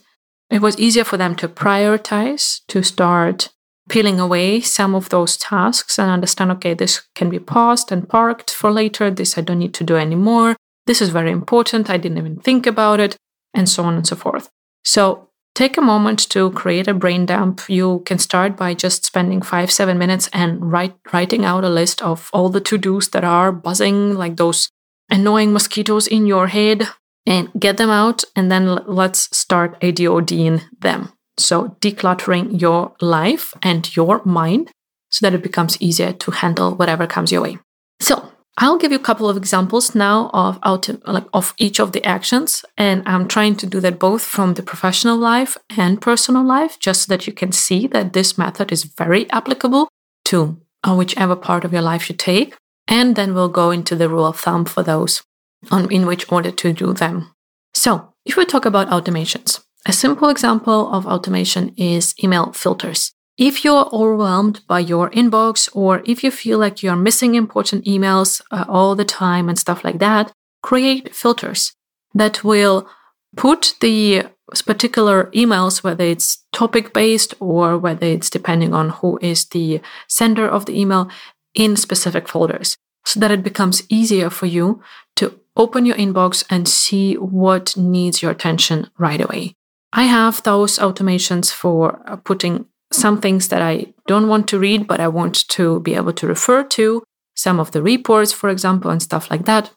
it 0.50 0.62
was 0.62 0.78
easier 0.78 1.04
for 1.04 1.16
them 1.16 1.35
to 1.37 1.49
prioritize, 1.49 2.61
to 2.68 2.82
start 2.82 3.50
peeling 3.88 4.21
away 4.21 4.61
some 4.61 4.95
of 4.95 5.09
those 5.09 5.37
tasks 5.37 5.99
and 5.99 6.11
understand 6.11 6.50
okay, 6.52 6.75
this 6.75 7.02
can 7.14 7.30
be 7.30 7.38
paused 7.38 7.90
and 7.90 8.09
parked 8.09 8.52
for 8.52 8.71
later. 8.71 9.11
This 9.11 9.38
I 9.38 9.40
don't 9.40 9.59
need 9.59 9.75
to 9.75 9.85
do 9.85 9.97
anymore. 9.97 10.57
This 10.87 11.02
is 11.02 11.11
very 11.11 11.33
important. 11.33 11.90
I 11.90 11.97
didn't 11.97 12.18
even 12.18 12.40
think 12.40 12.66
about 12.66 13.00
it, 13.00 13.16
and 13.54 13.68
so 13.68 13.83
on 13.85 13.95
and 13.95 14.07
so 14.07 14.16
forth. 14.16 14.49
So, 14.85 15.28
Take 15.59 15.76
a 15.76 15.83
moment 15.83 16.30
to 16.30 16.52
create 16.52 16.87
a 16.87 16.95
brain 16.95 17.26
dump. 17.26 17.62
You 17.68 18.04
can 18.07 18.21
start 18.21 18.57
by 18.57 18.75
just 18.75 19.04
spending 19.04 19.42
five, 19.42 19.73
seven 19.73 19.99
minutes 19.99 20.30
and 20.33 20.71
write, 20.71 20.95
writing 21.12 21.45
out 21.45 21.64
a 21.64 21.68
list 21.68 22.00
of 22.00 22.30
all 22.33 22.49
the 22.49 22.61
to 22.61 22.78
dos 22.78 23.09
that 23.09 23.25
are 23.25 23.50
buzzing, 23.50 24.14
like 24.14 24.37
those 24.37 24.71
annoying 25.11 25.52
mosquitoes 25.52 26.07
in 26.07 26.26
your 26.26 26.47
head, 26.47 26.87
and 27.26 27.50
get 27.59 27.76
them 27.76 27.90
out. 27.90 28.23
And 28.37 28.52
then 28.52 28.85
let's 28.87 29.37
start 29.37 29.80
ADODing 29.80 30.62
them. 30.78 31.12
So, 31.38 31.76
decluttering 31.80 32.61
your 32.61 32.92
life 33.00 33.54
and 33.62 33.95
your 33.97 34.21
mind 34.25 34.71
so 35.11 35.25
that 35.25 35.35
it 35.35 35.42
becomes 35.42 35.80
easier 35.80 36.12
to 36.12 36.30
handle 36.30 36.75
whatever 36.75 37.07
comes 37.07 37.33
your 37.33 37.42
way. 37.42 37.59
So, 38.00 38.33
I'll 38.61 38.76
give 38.76 38.90
you 38.90 38.99
a 38.99 39.02
couple 39.02 39.28
of 39.28 39.37
examples 39.37 39.95
now 39.95 40.30
of 40.35 40.59
auto, 40.64 40.99
like 41.07 41.26
of 41.33 41.54
each 41.59 41.78
of 41.78 41.92
the 41.92 42.04
actions, 42.04 42.64
and 42.76 43.04
I'm 43.07 43.28
trying 43.28 43.54
to 43.57 43.66
do 43.66 43.78
that 43.80 44.00
both 44.00 44.23
from 44.23 44.54
the 44.54 44.64
professional 44.64 45.16
life 45.16 45.57
and 45.76 46.00
personal 46.00 46.42
life, 46.42 46.78
just 46.80 47.02
so 47.02 47.14
that 47.14 47.26
you 47.28 47.33
can 47.33 47.52
see 47.52 47.87
that 47.87 48.14
this 48.14 48.37
method 48.37 48.73
is 48.73 48.83
very 48.83 49.30
applicable 49.30 49.88
to 50.25 50.61
uh, 50.83 50.97
whichever 50.97 51.37
part 51.37 51.64
of 51.64 51.73
your 51.73 51.83
life 51.83 52.11
you 52.11 52.16
take. 52.16 52.54
And 52.88 53.14
then 53.14 53.33
we'll 53.33 53.49
go 53.49 53.71
into 53.71 53.95
the 53.95 54.09
rule 54.09 54.26
of 54.26 54.40
thumb 54.40 54.64
for 54.64 54.83
those 54.83 55.23
on 55.71 55.90
in 55.92 56.07
which 56.07 56.30
order 56.33 56.50
to 56.50 56.73
do 56.73 56.92
them. 56.92 57.30
So, 57.75 58.12
if 58.25 58.37
we 58.37 58.45
talk 58.45 58.64
about 58.64 58.88
automations, 58.88 59.62
a 59.88 59.92
simple 59.92 60.28
example 60.28 60.92
of 60.92 61.07
automation 61.07 61.75
is 61.76 62.14
email 62.23 62.52
filters. 62.52 63.12
If 63.38 63.64
you're 63.64 63.88
overwhelmed 63.90 64.61
by 64.66 64.80
your 64.80 65.11
inbox 65.11 65.68
or 65.75 66.02
if 66.04 66.23
you 66.23 66.30
feel 66.30 66.59
like 66.59 66.83
you're 66.83 66.97
missing 66.97 67.35
important 67.35 67.87
emails 67.87 68.42
uh, 68.50 68.66
all 68.68 68.95
the 68.95 69.07
time 69.07 69.49
and 69.49 69.59
stuff 69.59 69.83
like 69.85 69.99
that, 70.00 70.30
create 70.62 71.14
filters 71.14 71.73
that 72.14 72.45
will 72.45 72.87
put 73.35 73.76
the 73.80 74.25
particular 74.66 75.30
emails, 75.33 75.83
whether 75.83 76.04
it's 76.04 76.45
topic 76.52 76.92
based 76.92 77.35
or 77.40 77.78
whether 77.78 78.07
it's 78.07 78.28
depending 78.28 78.75
on 78.75 78.90
who 78.90 79.18
is 79.23 79.47
the 79.47 79.80
sender 80.07 80.47
of 80.47 80.66
the 80.66 80.78
email, 80.78 81.09
in 81.54 81.76
specific 81.76 82.28
folders 82.28 82.76
so 83.07 83.18
that 83.18 83.30
it 83.30 83.42
becomes 83.42 83.83
easier 83.88 84.28
for 84.28 84.47
you 84.47 84.83
to 85.16 85.40
open 85.57 85.87
your 85.87 85.97
inbox 85.97 86.45
and 86.50 86.68
see 86.68 87.14
what 87.14 87.76
needs 87.76 88.21
your 88.21 88.30
attention 88.30 88.90
right 88.99 89.21
away. 89.21 89.54
I 89.92 90.04
have 90.04 90.42
those 90.42 90.78
automations 90.78 91.52
for 91.52 92.02
uh, 92.07 92.16
putting 92.16 92.66
some 92.92 93.21
things 93.21 93.49
that 93.49 93.62
I 93.62 93.92
don't 94.07 94.28
want 94.28 94.49
to 94.49 94.59
read, 94.59 94.87
but 94.87 95.00
I 95.00 95.09
want 95.09 95.49
to 95.49 95.80
be 95.80 95.95
able 95.95 96.12
to 96.14 96.26
refer 96.26 96.64
to, 96.64 97.02
some 97.37 97.61
of 97.61 97.71
the 97.71 97.83
reports, 97.83 98.33
for 98.33 98.49
example, 98.49 98.90
and 98.90 99.02
stuff 99.02 99.30
like 99.30 99.45
that 99.45 99.71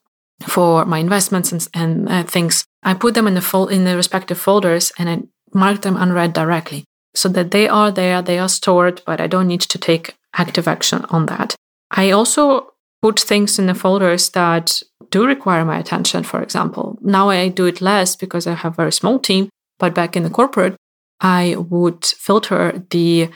for 0.48 0.86
my 0.86 0.98
investments 0.98 1.51
and, 1.51 1.68
and 1.74 2.10
uh, 2.10 2.24
things. 2.24 2.65
I 2.84 2.96
put 2.96 3.13
them 3.13 3.27
in 3.27 3.36
the 3.36 3.41
fol- 3.41 3.68
in 3.68 3.86
the 3.86 3.96
respective 3.96 4.39
folders 4.39 4.91
and 4.98 5.10
I 5.10 5.20
mark 5.53 5.82
them 5.82 5.98
unread 5.98 6.34
directly 6.34 6.86
so 7.13 7.30
that 7.30 7.51
they 7.51 7.68
are 7.68 7.91
there, 7.91 8.22
they 8.22 8.39
are 8.39 8.50
stored, 8.50 9.01
but 9.06 9.22
I 9.22 9.27
don't 9.27 9.48
need 9.48 9.62
to 9.62 9.77
take 9.77 10.15
active 10.34 10.68
action 10.68 11.06
on 11.10 11.27
that. 11.27 11.56
I 11.91 12.12
also 12.12 12.74
put 13.01 13.20
things 13.20 13.60
in 13.60 13.68
the 13.68 13.75
folders 13.75 14.30
that 14.30 14.82
do 15.10 15.25
require 15.25 15.65
my 15.65 15.77
attention, 15.77 16.24
for 16.24 16.41
example. 16.41 16.98
Now 17.01 17.30
I 17.30 17.50
do 17.50 17.65
it 17.65 17.82
less 17.82 18.15
because 18.15 18.48
I 18.48 18.53
have 18.53 18.74
a 18.74 18.75
very 18.75 18.91
small 18.91 19.20
team, 19.20 19.50
but 19.82 19.96
back 19.96 20.16
in 20.16 20.24
the 20.24 20.30
corporate, 20.30 20.76
I 21.20 21.56
would 21.58 22.06
filter 22.06 22.86
the 22.92 23.30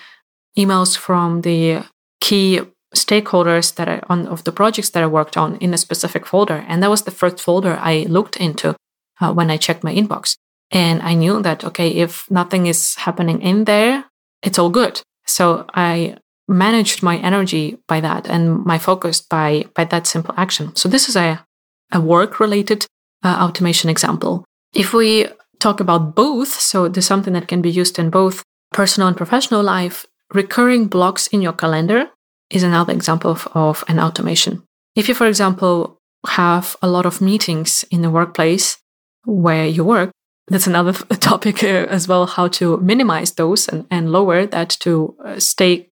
emails 0.58 0.96
from 0.96 1.42
the 1.42 1.84
key 2.22 2.62
stakeholders 2.96 3.76
that 3.76 3.90
I 3.90 4.00
on 4.08 4.28
of 4.28 4.44
the 4.44 4.52
projects 4.52 4.92
that 4.92 5.04
I 5.04 5.08
worked 5.08 5.36
on 5.36 5.58
in 5.58 5.74
a 5.74 5.78
specific 5.78 6.26
folder, 6.26 6.64
and 6.70 6.82
that 6.82 6.90
was 6.90 7.04
the 7.04 7.18
first 7.20 7.42
folder 7.42 7.78
I 7.92 8.06
looked 8.08 8.38
into 8.38 8.76
uh, 9.20 9.34
when 9.34 9.50
I 9.52 9.58
checked 9.58 9.84
my 9.84 9.94
inbox. 9.94 10.36
And 10.72 11.02
I 11.02 11.14
knew 11.16 11.42
that 11.42 11.64
okay, 11.66 11.90
if 11.90 12.30
nothing 12.30 12.68
is 12.68 12.96
happening 12.96 13.42
in 13.42 13.66
there, 13.66 14.06
it's 14.42 14.60
all 14.60 14.70
good. 14.70 15.02
So 15.26 15.66
I 15.74 16.18
managed 16.48 17.02
my 17.02 17.18
energy 17.18 17.78
by 17.88 18.02
that 18.02 18.30
and 18.30 18.64
my 18.66 18.78
focus 18.78 19.22
by 19.22 19.66
by 19.74 19.86
that 19.86 20.08
simple 20.08 20.36
action. 20.38 20.76
So 20.76 20.90
this 20.90 21.10
is 21.10 21.16
a 21.16 21.44
a 21.92 22.00
work 22.00 22.40
related 22.40 22.86
uh, 23.24 23.38
automation 23.42 23.90
example. 23.90 24.46
If 24.74 24.94
we 24.94 25.28
talk 25.60 25.80
about 25.80 26.16
both, 26.16 26.50
so 26.50 26.88
there's 26.88 27.06
something 27.06 27.34
that 27.34 27.48
can 27.48 27.62
be 27.62 27.72
used 27.72 28.00
in 28.00 28.10
both 28.10 28.44
personal 28.72 29.08
and 29.08 29.18
professional 29.18 29.64
life, 29.64 30.06
recurring 30.34 30.88
blocks 30.88 31.28
in 31.28 31.42
your 31.42 31.54
calendar 31.54 32.10
is 32.50 32.64
another 32.64 32.94
example 32.94 33.32
of, 33.32 33.48
of 33.54 33.84
an 33.88 34.00
automation. 34.00 34.64
If 34.96 35.08
you, 35.08 35.16
for 35.16 35.28
example, 35.28 35.98
have 36.28 36.76
a 36.82 36.88
lot 36.88 37.06
of 37.06 37.22
meetings 37.22 37.86
in 37.92 38.02
the 38.02 38.10
workplace 38.10 38.78
where 39.26 39.66
you 39.66 39.84
work, 39.84 40.12
that's 40.48 40.68
another 40.68 40.94
topic 41.20 41.64
uh, 41.64 41.88
as 41.90 42.08
well 42.08 42.26
how 42.26 42.48
to 42.50 42.78
minimize 42.78 43.32
those 43.34 43.68
and, 43.68 43.86
and 43.90 44.12
lower 44.12 44.46
that 44.46 44.70
to 44.82 45.16
uh, 45.24 45.40
stay 45.40 45.90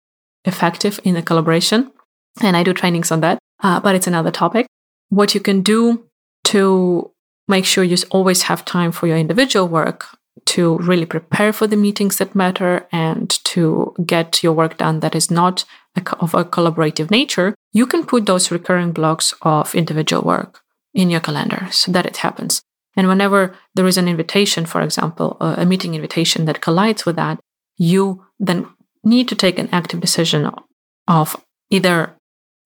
effective 0.46 1.00
in 1.04 1.14
the 1.14 1.22
collaboration. 1.22 1.92
And 2.42 2.56
I 2.56 2.64
do 2.64 2.74
trainings 2.74 3.12
on 3.12 3.22
that, 3.22 3.40
uh, 3.62 3.80
but 3.80 3.96
it's 3.96 4.08
another 4.08 4.32
topic. 4.32 4.68
What 5.10 5.36
you 5.36 5.42
can 5.42 5.62
do 5.62 6.06
to 6.46 7.12
make 7.50 7.66
sure 7.66 7.84
you 7.84 7.98
always 8.12 8.44
have 8.44 8.64
time 8.64 8.92
for 8.92 9.08
your 9.08 9.18
individual 9.18 9.68
work 9.68 10.06
to 10.46 10.78
really 10.78 11.06
prepare 11.06 11.52
for 11.52 11.68
the 11.68 11.76
meetings 11.76 12.18
that 12.18 12.36
matter 12.36 12.88
and 12.92 13.30
to 13.44 13.94
get 14.06 14.42
your 14.42 14.54
work 14.54 14.78
done 14.78 15.00
that 15.02 15.16
is 15.16 15.30
not 15.30 15.66
of 16.20 16.34
a 16.34 16.46
collaborative 16.46 17.12
nature, 17.12 17.54
you 17.74 17.86
can 17.86 18.06
put 18.06 18.26
those 18.26 18.52
recurring 18.52 18.92
blocks 18.92 19.34
of 19.42 19.76
individual 19.76 20.22
work 20.22 20.62
in 20.94 21.10
your 21.10 21.20
calendar 21.20 21.68
so 21.72 21.92
that 21.92 22.06
it 22.06 22.18
happens. 22.18 22.62
And 22.96 23.08
whenever 23.08 23.56
there 23.76 23.88
is 23.88 23.98
an 23.98 24.08
invitation, 24.08 24.66
for 24.66 24.82
example, 24.82 25.38
a 25.40 25.66
meeting 25.66 25.96
invitation 25.96 26.46
that 26.46 26.62
collides 26.62 27.06
with 27.06 27.16
that, 27.18 27.40
you 27.78 28.26
then 28.40 28.68
need 29.04 29.28
to 29.28 29.36
take 29.36 29.60
an 29.60 29.70
active 29.72 30.00
decision 30.00 30.50
of 31.08 31.36
either 31.70 32.16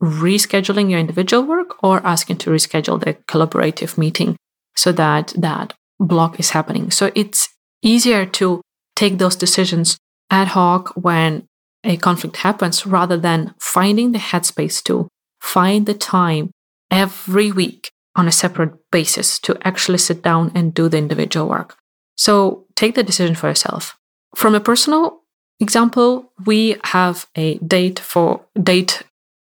rescheduling 0.01 0.89
your 0.89 0.99
individual 0.99 1.43
work 1.43 1.81
or 1.83 2.05
asking 2.05 2.37
to 2.37 2.49
reschedule 2.49 3.03
the 3.03 3.13
collaborative 3.27 3.97
meeting 3.97 4.35
so 4.75 4.91
that 4.91 5.33
that 5.37 5.73
block 5.99 6.39
is 6.39 6.51
happening. 6.51 6.91
So 6.91 7.11
it's 7.15 7.49
easier 7.81 8.25
to 8.25 8.61
take 8.95 9.17
those 9.17 9.35
decisions 9.35 9.97
ad 10.29 10.49
hoc 10.49 10.93
when 10.95 11.45
a 11.83 11.97
conflict 11.97 12.37
happens 12.37 12.85
rather 12.85 13.17
than 13.17 13.53
finding 13.59 14.11
the 14.11 14.19
headspace 14.19 14.81
to 14.83 15.07
find 15.41 15.85
the 15.85 15.93
time 15.93 16.51
every 16.89 17.51
week 17.51 17.91
on 18.15 18.27
a 18.27 18.31
separate 18.31 18.73
basis 18.91 19.39
to 19.39 19.57
actually 19.67 19.97
sit 19.97 20.21
down 20.21 20.51
and 20.55 20.73
do 20.73 20.87
the 20.87 20.97
individual 20.97 21.49
work. 21.49 21.75
So 22.15 22.65
take 22.75 22.95
the 22.95 23.03
decision 23.03 23.35
for 23.35 23.47
yourself. 23.47 23.97
From 24.35 24.55
a 24.55 24.59
personal 24.59 25.21
example, 25.59 26.31
we 26.45 26.77
have 26.85 27.25
a 27.35 27.57
date 27.57 27.99
for 27.99 28.45
date 28.61 29.03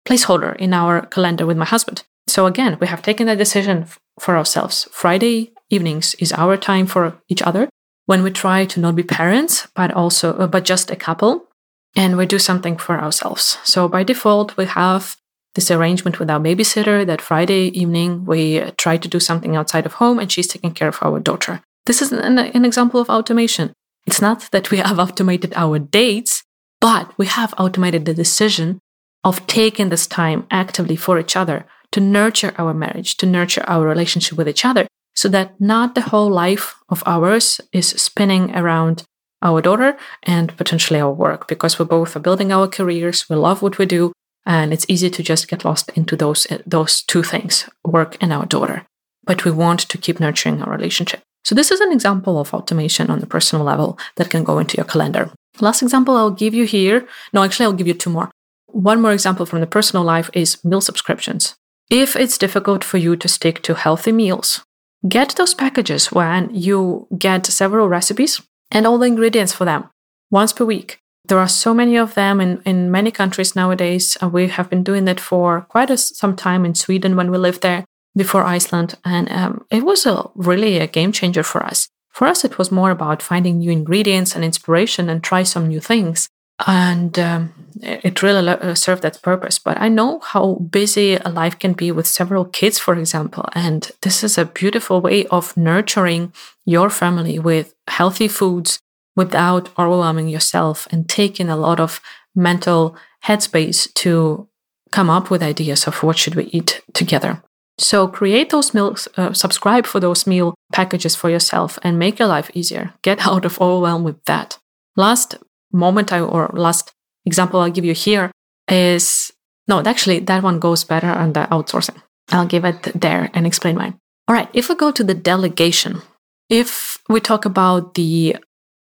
placeholder 0.08 0.56
in 0.58 0.74
our 0.74 1.06
calendar 1.06 1.46
with 1.46 1.58
my 1.58 1.66
husband. 1.66 2.04
So 2.28 2.46
again, 2.46 2.78
we 2.80 2.88
have 2.88 3.02
taken 3.02 3.28
that 3.28 3.38
decision 3.38 3.86
for 4.20 4.38
ourselves. 4.38 4.88
Friday 4.92 5.54
evenings 5.70 6.16
is 6.16 6.32
our 6.34 6.58
time 6.58 6.86
for 6.86 7.22
each 7.30 7.42
other 7.42 7.70
when 8.06 8.24
we 8.24 8.32
try 8.32 8.66
to 8.66 8.80
not 8.80 8.96
be 8.96 9.04
parents, 9.04 9.68
but 9.76 9.92
also 9.92 10.34
uh, 10.38 10.48
but 10.48 10.66
just 10.66 10.92
a 10.92 10.96
couple, 10.96 11.48
and 11.96 12.18
we 12.18 12.26
do 12.26 12.40
something 12.40 12.78
for 12.78 13.00
ourselves. 13.00 13.58
So 13.64 13.88
by 13.88 14.04
default, 14.04 14.58
we 14.58 14.66
have 14.66 15.16
this 15.56 15.72
arrangement 15.72 16.20
with 16.20 16.30
our 16.30 16.40
babysitter 16.40 17.06
that 17.06 17.22
Friday 17.22 17.68
evening 17.68 18.26
we 18.26 18.72
try 18.72 18.98
to 18.98 19.08
do 19.08 19.20
something 19.20 19.56
outside 19.56 19.86
of 19.86 19.94
home, 19.94 20.20
and 20.20 20.32
she's 20.32 20.48
taking 20.48 20.74
care 20.74 20.90
of 20.90 21.00
our 21.02 21.20
daughter. 21.20 21.62
This 21.86 22.02
is 22.02 22.12
an, 22.12 22.40
an 22.40 22.66
example 22.66 23.00
of 23.00 23.10
automation. 23.10 23.74
It's 24.06 24.22
not 24.22 24.50
that 24.52 24.72
we 24.72 24.78
have 24.90 25.00
automated 25.00 25.54
our 25.56 25.80
dates, 25.80 26.44
but 26.82 27.18
we 27.18 27.28
have 27.28 27.54
automated 27.58 28.06
the 28.06 28.14
decision 28.14 28.80
of 29.24 29.48
taking 29.48 29.88
this 29.88 30.06
time 30.06 30.46
actively 30.52 30.98
for 30.98 31.18
each 31.18 31.38
other 31.38 31.66
to 31.94 32.02
nurture 32.02 32.54
our 32.58 32.74
marriage, 32.74 33.16
to 33.18 33.26
nurture 33.26 33.64
our 33.68 33.88
relationship 33.88 34.38
with 34.38 34.50
each 34.50 34.66
other, 34.66 34.86
so 35.16 35.30
that 35.30 35.60
not 35.60 35.96
the 35.96 36.02
whole 36.02 36.30
life 36.30 36.76
of 36.90 37.02
ours 37.06 37.62
is 37.72 37.88
spinning 37.88 38.54
around 38.56 39.04
our 39.42 39.62
daughter 39.62 39.98
and 40.24 40.56
potentially 40.58 41.00
our 41.00 41.12
work, 41.12 41.48
because 41.48 41.80
we 41.80 41.86
both 41.86 42.16
are 42.16 42.20
building 42.20 42.52
our 42.52 42.68
careers, 42.68 43.30
we 43.30 43.36
love 43.36 43.62
what 43.62 43.78
we 43.78 43.86
do, 43.86 44.12
and 44.46 44.74
it's 44.74 44.86
easy 44.90 45.10
to 45.10 45.24
just 45.24 45.48
get 45.48 45.64
lost 45.64 45.90
into 45.96 46.16
those 46.16 46.48
those 46.66 47.04
two 47.04 47.24
things, 47.24 47.70
work 47.86 48.18
and 48.22 48.34
our 48.34 48.46
daughter. 48.46 48.86
But 49.26 49.46
we 49.46 49.52
want 49.52 49.82
to 49.88 49.98
keep 49.98 50.20
nurturing 50.20 50.62
our 50.62 50.72
relationship. 50.72 51.22
So 51.46 51.56
this 51.56 51.72
is 51.72 51.82
an 51.82 51.92
example 51.92 52.40
of 52.40 52.54
automation 52.54 53.10
on 53.10 53.20
the 53.20 53.28
personal 53.28 53.66
level 53.66 53.98
that 54.16 54.30
can 54.30 54.44
go 54.44 54.60
into 54.60 54.78
your 54.78 54.86
calendar. 54.86 55.30
Last 55.60 55.82
example 55.82 56.18
I'll 56.18 56.32
give 56.44 56.54
you 56.54 56.66
here. 56.66 57.08
No, 57.34 57.44
actually 57.44 57.66
I'll 57.66 57.80
give 57.80 57.88
you 57.88 57.94
two 57.94 58.10
more. 58.10 58.32
One 58.68 59.02
more 59.02 59.14
example 59.14 59.46
from 59.46 59.60
the 59.60 59.68
personal 59.68 60.04
life 60.04 60.30
is 60.34 60.64
meal 60.64 60.82
subscriptions. 60.82 61.56
If 61.94 62.16
it's 62.16 62.40
difficult 62.40 62.84
for 62.84 62.98
you 62.98 63.16
to 63.16 63.28
stick 63.28 63.62
to 63.62 63.76
healthy 63.76 64.12
meals, 64.12 64.64
get 65.08 65.36
those 65.36 65.54
packages 65.54 66.12
when 66.12 66.50
you 66.52 67.06
get 67.16 67.46
several 67.46 67.88
recipes 67.88 68.42
and 68.72 68.88
all 68.88 68.98
the 68.98 69.06
ingredients 69.06 69.54
for 69.54 69.66
them 69.66 69.92
once 70.32 70.54
per 70.54 70.66
week. 70.66 70.98
There 71.26 71.38
are 71.38 71.48
so 71.48 71.72
many 71.72 71.96
of 71.98 72.16
them 72.16 72.42
in, 72.42 72.64
in 72.66 72.90
many 72.90 73.12
countries 73.12 73.56
nowadays. 73.56 74.18
And 74.20 74.34
we 74.34 74.48
have 74.48 74.72
been 74.72 74.82
doing 74.82 75.06
that 75.06 75.20
for 75.20 75.68
quite 75.70 75.92
a, 75.92 75.98
some 75.98 76.36
time 76.36 76.66
in 76.66 76.74
Sweden 76.74 77.16
when 77.16 77.30
we 77.30 77.38
lived 77.38 77.62
there 77.62 77.86
before 78.18 78.44
Iceland. 78.44 78.96
And 79.06 79.32
um, 79.32 79.64
it 79.70 79.86
was 79.86 80.08
a, 80.08 80.32
really 80.34 80.80
a 80.80 80.88
game 80.88 81.12
changer 81.12 81.44
for 81.44 81.64
us. 81.64 81.90
For 82.10 82.26
us, 82.26 82.44
it 82.44 82.58
was 82.58 82.72
more 82.72 82.90
about 82.90 83.22
finding 83.22 83.60
new 83.60 83.70
ingredients 83.70 84.36
and 84.36 84.44
inspiration 84.44 85.12
and 85.12 85.24
try 85.24 85.44
some 85.44 85.68
new 85.68 85.80
things 85.80 86.28
and 86.68 87.18
um, 87.20 87.54
it 87.82 88.22
really 88.22 88.48
uh, 88.48 88.76
served 88.76 89.02
that 89.02 89.22
purpose. 89.22 89.60
But 89.60 89.80
I 89.80 89.90
know 89.90 90.20
how 90.20 90.56
busy 90.56 91.16
a 91.16 91.30
life 91.30 91.58
can 91.60 91.74
be 91.74 91.92
with 91.92 92.08
several 92.08 92.46
kids, 92.46 92.80
for 92.80 92.96
example, 92.96 93.46
and 93.54 93.92
this 94.02 94.24
is 94.24 94.38
a 94.38 94.46
beautiful 94.46 95.02
way 95.02 95.26
of 95.28 95.56
nurturing 95.58 96.34
your 96.66 96.90
family 96.90 97.40
with 97.40 97.74
healthy 97.88 98.28
foods 98.28 98.80
without 99.16 99.70
overwhelming 99.78 100.28
yourself 100.28 100.88
and 100.92 101.08
taking 101.08 101.50
a 101.50 101.58
lot 101.58 101.80
of 101.80 102.02
mental 102.36 102.96
headspace 103.26 103.94
to 103.94 104.48
come 104.92 105.10
up 105.10 105.30
with 105.30 105.44
ideas 105.44 105.88
of 105.88 106.04
what 106.04 106.18
should 106.18 106.36
we 106.36 106.46
eat 106.46 106.82
together. 106.94 107.42
So 107.78 108.08
create 108.08 108.52
those 108.52 108.74
meals, 108.74 109.08
uh, 109.18 109.34
subscribe 109.34 109.86
for 109.88 110.00
those 110.00 110.28
meal 110.28 110.54
packages 110.72 111.16
for 111.16 111.30
yourself 111.30 111.80
and 111.84 111.98
make 111.98 112.20
your 112.20 112.28
life 112.28 112.52
easier. 112.54 112.94
Get 113.02 113.26
out 113.28 113.46
of 113.46 113.60
overwhelm 113.60 114.04
with 114.04 114.24
that. 114.26 114.60
Last 114.96 115.36
moment 115.74 116.14
I, 116.14 116.22
or 116.22 116.50
last 116.54 116.94
example 117.26 117.60
I'll 117.60 117.72
give 117.72 117.86
you 117.86 117.94
here 117.94 118.32
is 118.70 119.32
no, 119.68 119.82
actually, 119.82 120.20
that 120.20 120.44
one 120.44 120.60
goes 120.60 120.84
better 120.84 121.08
on 121.08 121.34
the 121.34 121.48
outsourcing. 121.52 122.02
I'll 122.30 122.46
give 122.48 122.66
it 122.66 122.84
there 123.00 123.30
and 123.34 123.48
explain 123.48 123.76
why. 123.76 123.94
All 124.28 124.36
right, 124.36 124.50
if 124.54 124.70
we 124.70 124.76
go 124.76 124.92
to 124.92 125.04
the 125.04 125.14
delegation, 125.14 126.02
if 126.50 126.98
we 127.10 127.20
talk 127.20 127.46
about 127.46 127.96
the 127.96 128.38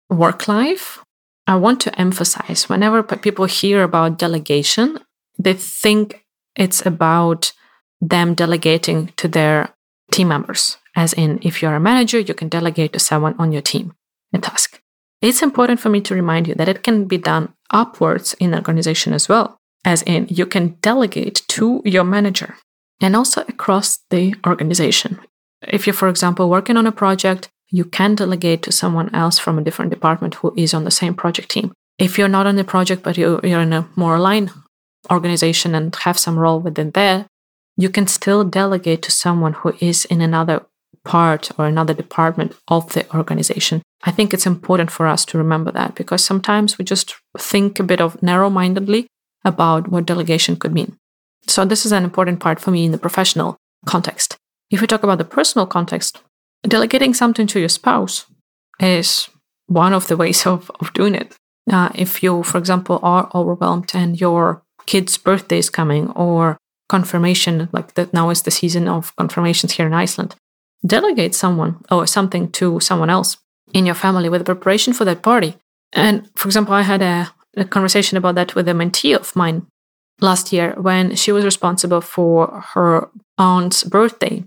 work 0.10 0.48
life, 0.48 1.04
I 1.48 1.56
want 1.56 1.82
to 1.82 2.00
emphasize 2.00 2.70
whenever 2.70 3.04
people 3.04 3.46
hear 3.46 3.84
about 3.84 4.18
delegation, 4.18 5.00
they 5.38 5.54
think 5.54 6.26
it's 6.56 6.86
about 6.86 7.54
them 8.00 8.34
delegating 8.34 9.08
to 9.18 9.28
their 9.28 9.74
team 10.12 10.28
members. 10.28 10.78
As 10.96 11.14
in, 11.14 11.40
if 11.42 11.62
you're 11.62 11.76
a 11.76 11.80
manager, 11.80 12.20
you 12.20 12.34
can 12.34 12.50
delegate 12.50 12.94
to 12.94 13.00
someone 13.00 13.36
on 13.40 13.52
your 13.52 13.62
team 13.62 13.94
a 14.34 14.40
task. 14.40 14.81
It's 15.22 15.44
important 15.44 15.80
for 15.80 15.90
me 15.90 16.02
to 16.02 16.16
remind 16.16 16.48
you 16.48 16.56
that 16.56 16.68
it 16.68 16.84
can 16.84 17.06
be 17.06 17.18
done 17.18 17.54
upwards 17.70 18.34
in 18.40 18.54
an 18.54 18.60
organization 18.60 19.14
as 19.14 19.30
well, 19.30 19.58
as 19.86 20.02
in 20.04 20.28
you 20.30 20.46
can 20.46 20.78
delegate 20.82 21.44
to 21.50 21.82
your 21.86 22.04
manager 22.04 22.56
and 23.00 23.16
also 23.16 23.42
across 23.48 24.00
the 24.10 24.34
organization. 24.46 25.20
If 25.68 25.86
you're, 25.86 25.94
for 25.94 26.10
example, 26.10 26.50
working 26.50 26.76
on 26.78 26.88
a 26.88 26.92
project, 26.92 27.50
you 27.70 27.86
can 27.86 28.16
delegate 28.16 28.64
to 28.64 28.72
someone 28.72 29.14
else 29.14 29.38
from 29.40 29.58
a 29.58 29.64
different 29.64 29.92
department 29.92 30.36
who 30.36 30.54
is 30.58 30.74
on 30.74 30.84
the 30.84 30.92
same 30.92 31.14
project 31.14 31.50
team. 31.50 31.72
If 32.00 32.18
you're 32.18 32.28
not 32.28 32.48
on 32.48 32.56
the 32.56 32.64
project, 32.64 33.04
but 33.04 33.18
you're 33.18 33.40
in 33.40 33.74
a 33.74 33.88
more 33.96 34.16
aligned 34.16 34.52
organization 35.12 35.76
and 35.76 35.96
have 35.98 36.18
some 36.18 36.38
role 36.38 36.60
within 36.60 36.92
there, 36.92 37.28
you 37.78 37.90
can 37.90 38.08
still 38.08 38.44
delegate 38.44 39.02
to 39.04 39.12
someone 39.12 39.54
who 39.54 39.74
is 39.80 40.06
in 40.06 40.20
another 40.20 40.66
part 41.04 41.50
or 41.58 41.66
another 41.66 41.94
department 41.94 42.56
of 42.68 42.94
the 42.94 43.10
organization. 43.16 43.82
I 44.04 44.12
think 44.12 44.34
it's 44.34 44.46
important 44.46 44.92
for 44.92 45.08
us 45.08 45.26
to 45.26 45.38
remember 45.38 45.72
that 45.72 45.96
because 45.96 46.24
sometimes 46.24 46.78
we 46.78 46.86
just 46.86 47.16
think 47.38 47.80
a 47.80 47.84
bit 47.84 48.02
of 48.02 48.22
narrow 48.22 48.50
mindedly 48.50 49.08
about 49.44 49.90
what 49.90 50.06
delegation 50.06 50.56
could 50.56 50.74
mean. 50.74 50.98
So, 51.48 51.66
this 51.66 51.86
is 51.86 51.92
an 51.92 52.04
important 52.04 52.40
part 52.40 52.60
for 52.60 52.72
me 52.72 52.86
in 52.86 52.92
the 52.92 52.98
professional 52.98 53.58
context. 53.86 54.38
If 54.70 54.82
we 54.82 54.88
talk 54.88 55.04
about 55.04 55.18
the 55.18 55.26
personal 55.26 55.66
context, 55.66 56.22
delegating 56.64 57.14
something 57.14 57.48
to 57.48 57.60
your 57.60 57.70
spouse 57.70 58.26
is 58.80 59.30
one 59.68 59.94
of 59.94 60.08
the 60.08 60.18
ways 60.18 60.46
of, 60.54 60.72
of 60.80 60.94
doing 60.94 61.16
it. 61.16 61.36
Uh, 61.72 61.90
if 61.96 62.24
you, 62.24 62.44
for 62.44 62.58
example, 62.58 63.00
are 63.04 63.30
overwhelmed 63.36 63.92
and 63.94 64.20
your 64.20 64.64
kid's 64.86 65.18
birthday 65.18 65.60
is 65.60 65.70
coming 65.70 66.10
or 66.12 66.58
confirmation, 66.90 67.70
like 67.72 67.94
that 67.94 68.14
now 68.14 68.30
is 68.30 68.42
the 68.42 68.52
season 68.52 68.88
of 68.88 69.16
confirmations 69.16 69.74
here 69.74 69.86
in 69.86 69.94
Iceland, 69.94 70.36
delegate 70.86 71.36
someone 71.36 71.84
or 71.92 72.08
something 72.08 72.52
to 72.52 72.80
someone 72.80 73.10
else 73.10 73.38
in 73.74 73.86
your 73.86 73.96
family 73.96 74.30
with 74.30 74.46
preparation 74.46 74.94
for 74.94 75.06
that 75.06 75.22
party. 75.22 75.56
And 75.94 76.30
for 76.36 76.48
example, 76.48 76.74
I 76.74 76.82
had 76.82 77.02
a, 77.02 77.32
a 77.56 77.66
conversation 77.66 78.18
about 78.18 78.36
that 78.36 78.56
with 78.56 78.68
a 78.68 78.74
mentee 78.74 79.16
of 79.16 79.36
mine 79.36 79.68
last 80.20 80.54
year 80.54 80.74
when 80.78 81.16
she 81.16 81.32
was 81.32 81.46
responsible 81.46 82.02
for 82.02 82.64
her 82.74 83.10
aunt's 83.38 83.84
birthday. 83.84 84.44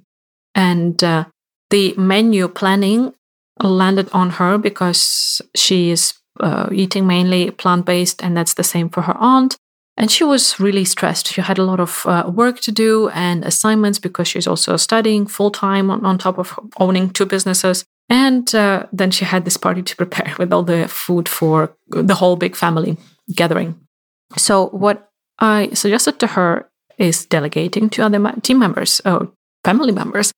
And 0.54 1.02
uh, 1.02 1.26
the 1.70 1.94
menu 1.96 2.48
planning 2.48 3.14
landed 3.62 4.08
on 4.12 4.30
her 4.30 4.58
because 4.58 5.42
she 5.54 5.90
is 5.90 6.14
uh, 6.40 6.68
eating 6.72 7.06
mainly 7.06 7.50
plant 7.50 7.86
based, 7.86 8.22
and 8.22 8.36
that's 8.36 8.54
the 8.54 8.64
same 8.64 8.88
for 8.88 9.02
her 9.02 9.16
aunt. 9.18 9.56
And 9.96 10.10
she 10.10 10.24
was 10.24 10.58
really 10.58 10.84
stressed. 10.84 11.28
She 11.28 11.40
had 11.40 11.58
a 11.58 11.64
lot 11.64 11.80
of 11.80 12.04
uh, 12.06 12.30
work 12.34 12.60
to 12.60 12.72
do 12.72 13.08
and 13.10 13.44
assignments 13.44 14.00
because 14.00 14.26
she's 14.26 14.46
also 14.46 14.76
studying 14.76 15.26
full 15.26 15.50
time 15.50 15.90
on, 15.90 16.04
on 16.04 16.18
top 16.18 16.38
of 16.38 16.58
owning 16.78 17.10
two 17.10 17.26
businesses. 17.26 17.84
And 18.08 18.52
uh, 18.54 18.86
then 18.92 19.10
she 19.10 19.24
had 19.24 19.44
this 19.44 19.56
party 19.56 19.82
to 19.82 19.96
prepare 19.96 20.34
with 20.38 20.52
all 20.52 20.62
the 20.62 20.88
food 20.88 21.28
for 21.28 21.76
the 21.88 22.14
whole 22.14 22.36
big 22.36 22.56
family 22.56 22.96
gathering. 23.34 23.78
So, 24.36 24.66
what 24.68 25.10
I 25.38 25.70
suggested 25.74 26.18
to 26.20 26.26
her 26.28 26.68
is 26.98 27.26
delegating 27.26 27.88
to 27.90 28.02
other 28.04 28.32
team 28.42 28.58
members 28.58 29.00
or 29.04 29.32
family 29.64 29.92
members 29.92 30.32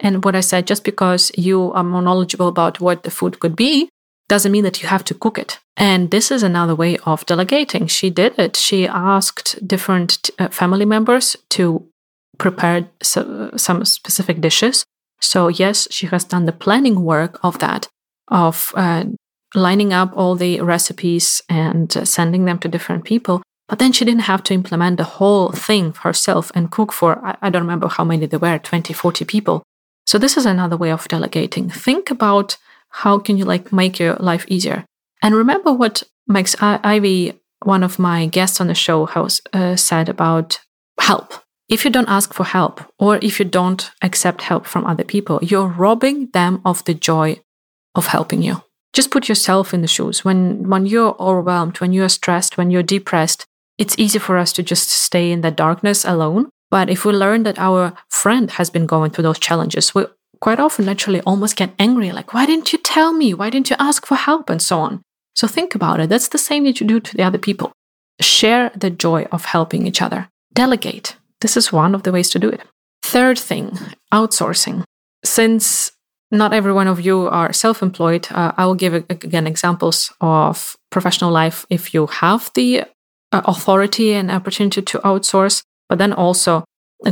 And 0.00 0.24
what 0.24 0.34
I 0.34 0.40
said, 0.40 0.66
just 0.66 0.84
because 0.84 1.30
you 1.36 1.72
are 1.72 1.84
more 1.84 2.02
knowledgeable 2.02 2.48
about 2.48 2.80
what 2.80 3.02
the 3.02 3.10
food 3.10 3.38
could 3.38 3.54
be, 3.54 3.90
doesn't 4.30 4.52
mean 4.52 4.64
that 4.64 4.80
you 4.80 4.88
have 4.88 5.04
to 5.04 5.14
cook 5.14 5.38
it. 5.38 5.58
And 5.76 6.10
this 6.10 6.30
is 6.30 6.42
another 6.42 6.74
way 6.74 6.96
of 7.04 7.26
delegating. 7.26 7.88
She 7.88 8.10
did 8.10 8.38
it. 8.38 8.56
She 8.56 8.86
asked 8.86 9.66
different 9.66 10.30
uh, 10.38 10.48
family 10.48 10.86
members 10.86 11.36
to 11.50 11.84
prepare 12.38 12.88
so, 13.02 13.50
some 13.56 13.84
specific 13.84 14.40
dishes. 14.40 14.84
So, 15.20 15.48
yes, 15.48 15.88
she 15.90 16.06
has 16.06 16.24
done 16.24 16.46
the 16.46 16.60
planning 16.64 17.02
work 17.02 17.40
of 17.42 17.58
that, 17.58 17.88
of 18.28 18.72
uh, 18.76 19.04
lining 19.54 19.92
up 19.92 20.12
all 20.16 20.36
the 20.36 20.60
recipes 20.60 21.42
and 21.48 21.94
uh, 21.96 22.04
sending 22.04 22.44
them 22.44 22.58
to 22.60 22.68
different 22.68 23.04
people. 23.04 23.42
But 23.68 23.80
then 23.80 23.92
she 23.92 24.04
didn't 24.04 24.30
have 24.32 24.42
to 24.44 24.54
implement 24.54 24.96
the 24.96 25.12
whole 25.18 25.50
thing 25.50 25.92
herself 26.02 26.52
and 26.54 26.70
cook 26.70 26.92
for, 26.92 27.24
I, 27.24 27.36
I 27.42 27.50
don't 27.50 27.62
remember 27.62 27.88
how 27.88 28.04
many 28.04 28.26
there 28.26 28.38
were, 28.38 28.58
20, 28.58 28.92
40 28.94 29.24
people. 29.24 29.62
So 30.06 30.18
this 30.18 30.36
is 30.36 30.46
another 30.46 30.76
way 30.76 30.90
of 30.92 31.08
delegating. 31.08 31.68
Think 31.68 32.10
about 32.10 32.56
how 32.90 33.18
can 33.18 33.36
you 33.36 33.44
like 33.44 33.72
make 33.72 33.98
your 33.98 34.14
life 34.16 34.44
easier. 34.48 34.84
And 35.22 35.34
remember 35.34 35.72
what 35.72 36.02
Max 36.26 36.54
Iwey, 36.56 37.38
one 37.64 37.82
of 37.82 37.98
my 37.98 38.26
guests 38.26 38.60
on 38.60 38.68
the 38.68 38.74
show, 38.74 39.06
has 39.06 39.40
uh, 39.52 39.76
said 39.76 40.08
about 40.08 40.60
help. 40.98 41.34
If 41.68 41.84
you 41.84 41.90
don't 41.90 42.08
ask 42.08 42.34
for 42.34 42.44
help, 42.44 42.80
or 42.98 43.18
if 43.22 43.38
you 43.38 43.44
don't 43.44 43.90
accept 44.02 44.42
help 44.42 44.66
from 44.66 44.86
other 44.86 45.04
people, 45.04 45.38
you're 45.42 45.68
robbing 45.68 46.28
them 46.32 46.60
of 46.64 46.84
the 46.84 46.94
joy 46.94 47.40
of 47.94 48.06
helping 48.06 48.42
you. 48.42 48.62
Just 48.92 49.10
put 49.10 49.28
yourself 49.28 49.72
in 49.72 49.82
the 49.82 49.88
shoes. 49.88 50.24
When 50.24 50.68
when 50.68 50.86
you're 50.86 51.14
overwhelmed, 51.20 51.80
when 51.80 51.92
you're 51.92 52.08
stressed, 52.08 52.58
when 52.58 52.70
you're 52.72 52.82
depressed, 52.82 53.46
it's 53.78 53.98
easy 53.98 54.18
for 54.18 54.36
us 54.36 54.52
to 54.54 54.62
just 54.62 54.88
stay 54.90 55.30
in 55.30 55.42
the 55.42 55.50
darkness 55.50 56.04
alone. 56.04 56.48
But 56.70 56.90
if 56.90 57.04
we 57.04 57.12
learn 57.12 57.44
that 57.44 57.58
our 57.58 57.92
friend 58.08 58.50
has 58.52 58.70
been 58.70 58.86
going 58.86 59.10
through 59.10 59.24
those 59.24 59.38
challenges, 59.38 59.94
we 59.94 60.06
quite 60.40 60.60
often 60.60 60.86
naturally 60.86 61.20
almost 61.22 61.56
get 61.56 61.74
angry, 61.78 62.12
like, 62.12 62.32
why 62.32 62.46
didn't 62.46 62.72
you 62.72 62.78
tell 62.78 63.12
me? 63.12 63.34
Why 63.34 63.50
didn't 63.50 63.70
you 63.70 63.76
ask 63.78 64.06
for 64.06 64.14
help? 64.16 64.50
And 64.50 64.60
so 64.60 64.80
on. 64.80 65.02
So 65.34 65.46
think 65.46 65.74
about 65.74 66.00
it. 66.00 66.08
That's 66.08 66.28
the 66.28 66.38
same 66.38 66.64
that 66.64 66.80
you 66.80 66.86
do 66.86 67.00
to 67.00 67.16
the 67.16 67.22
other 67.22 67.38
people. 67.38 67.72
Share 68.20 68.70
the 68.74 68.90
joy 68.90 69.26
of 69.32 69.44
helping 69.44 69.86
each 69.86 70.02
other. 70.02 70.28
Delegate. 70.52 71.16
This 71.40 71.56
is 71.56 71.72
one 71.72 71.94
of 71.94 72.02
the 72.02 72.12
ways 72.12 72.28
to 72.30 72.38
do 72.38 72.48
it. 72.48 72.62
Third 73.02 73.38
thing, 73.38 73.78
outsourcing. 74.12 74.84
Since 75.24 75.92
not 76.30 76.52
every 76.52 76.72
one 76.72 76.86
of 76.86 77.00
you 77.00 77.28
are 77.28 77.52
self 77.52 77.82
employed, 77.82 78.28
uh, 78.30 78.52
I 78.56 78.66
will 78.66 78.74
give 78.74 78.94
again 78.94 79.46
examples 79.46 80.12
of 80.20 80.76
professional 80.90 81.30
life 81.30 81.66
if 81.70 81.94
you 81.94 82.06
have 82.06 82.50
the 82.54 82.84
uh, 83.32 83.42
authority 83.44 84.12
and 84.12 84.30
opportunity 84.30 84.82
to 84.82 84.98
outsource, 84.98 85.62
but 85.88 85.98
then 85.98 86.12
also 86.12 86.64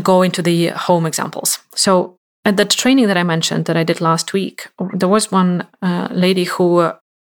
go 0.02 0.22
into 0.22 0.42
the 0.42 0.68
home 0.68 1.06
examples. 1.06 1.58
So, 1.74 2.17
at 2.48 2.56
that 2.56 2.70
training 2.70 3.08
that 3.08 3.18
I 3.18 3.24
mentioned 3.24 3.66
that 3.66 3.76
I 3.76 3.84
did 3.84 4.00
last 4.00 4.32
week, 4.32 4.68
there 4.94 5.14
was 5.16 5.30
one 5.30 5.66
uh, 5.82 6.08
lady 6.10 6.44
who 6.44 6.92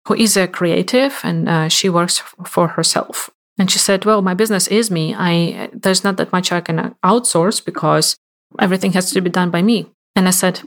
who 0.07 0.15
is 0.15 0.37
a 0.37 0.47
creative 0.47 1.21
and 1.23 1.49
uh, 1.49 1.69
she 1.69 1.89
works 1.89 2.19
for 2.47 2.69
herself. 2.69 3.31
And 3.59 3.71
she 3.71 3.79
said, 3.79 4.05
"Well, 4.05 4.23
my 4.23 4.35
business 4.35 4.69
is 4.69 4.91
me. 4.91 5.15
I 5.17 5.71
there's 5.73 6.05
not 6.05 6.17
that 6.19 6.33
much 6.33 6.53
I 6.53 6.61
can 6.61 6.95
outsource 7.03 7.65
because 7.65 8.17
everything 8.59 8.93
has 8.93 9.11
to 9.13 9.21
be 9.21 9.31
done 9.31 9.51
by 9.51 9.63
me." 9.63 9.79
And 10.15 10.29
I 10.29 10.35
said, 10.43 10.61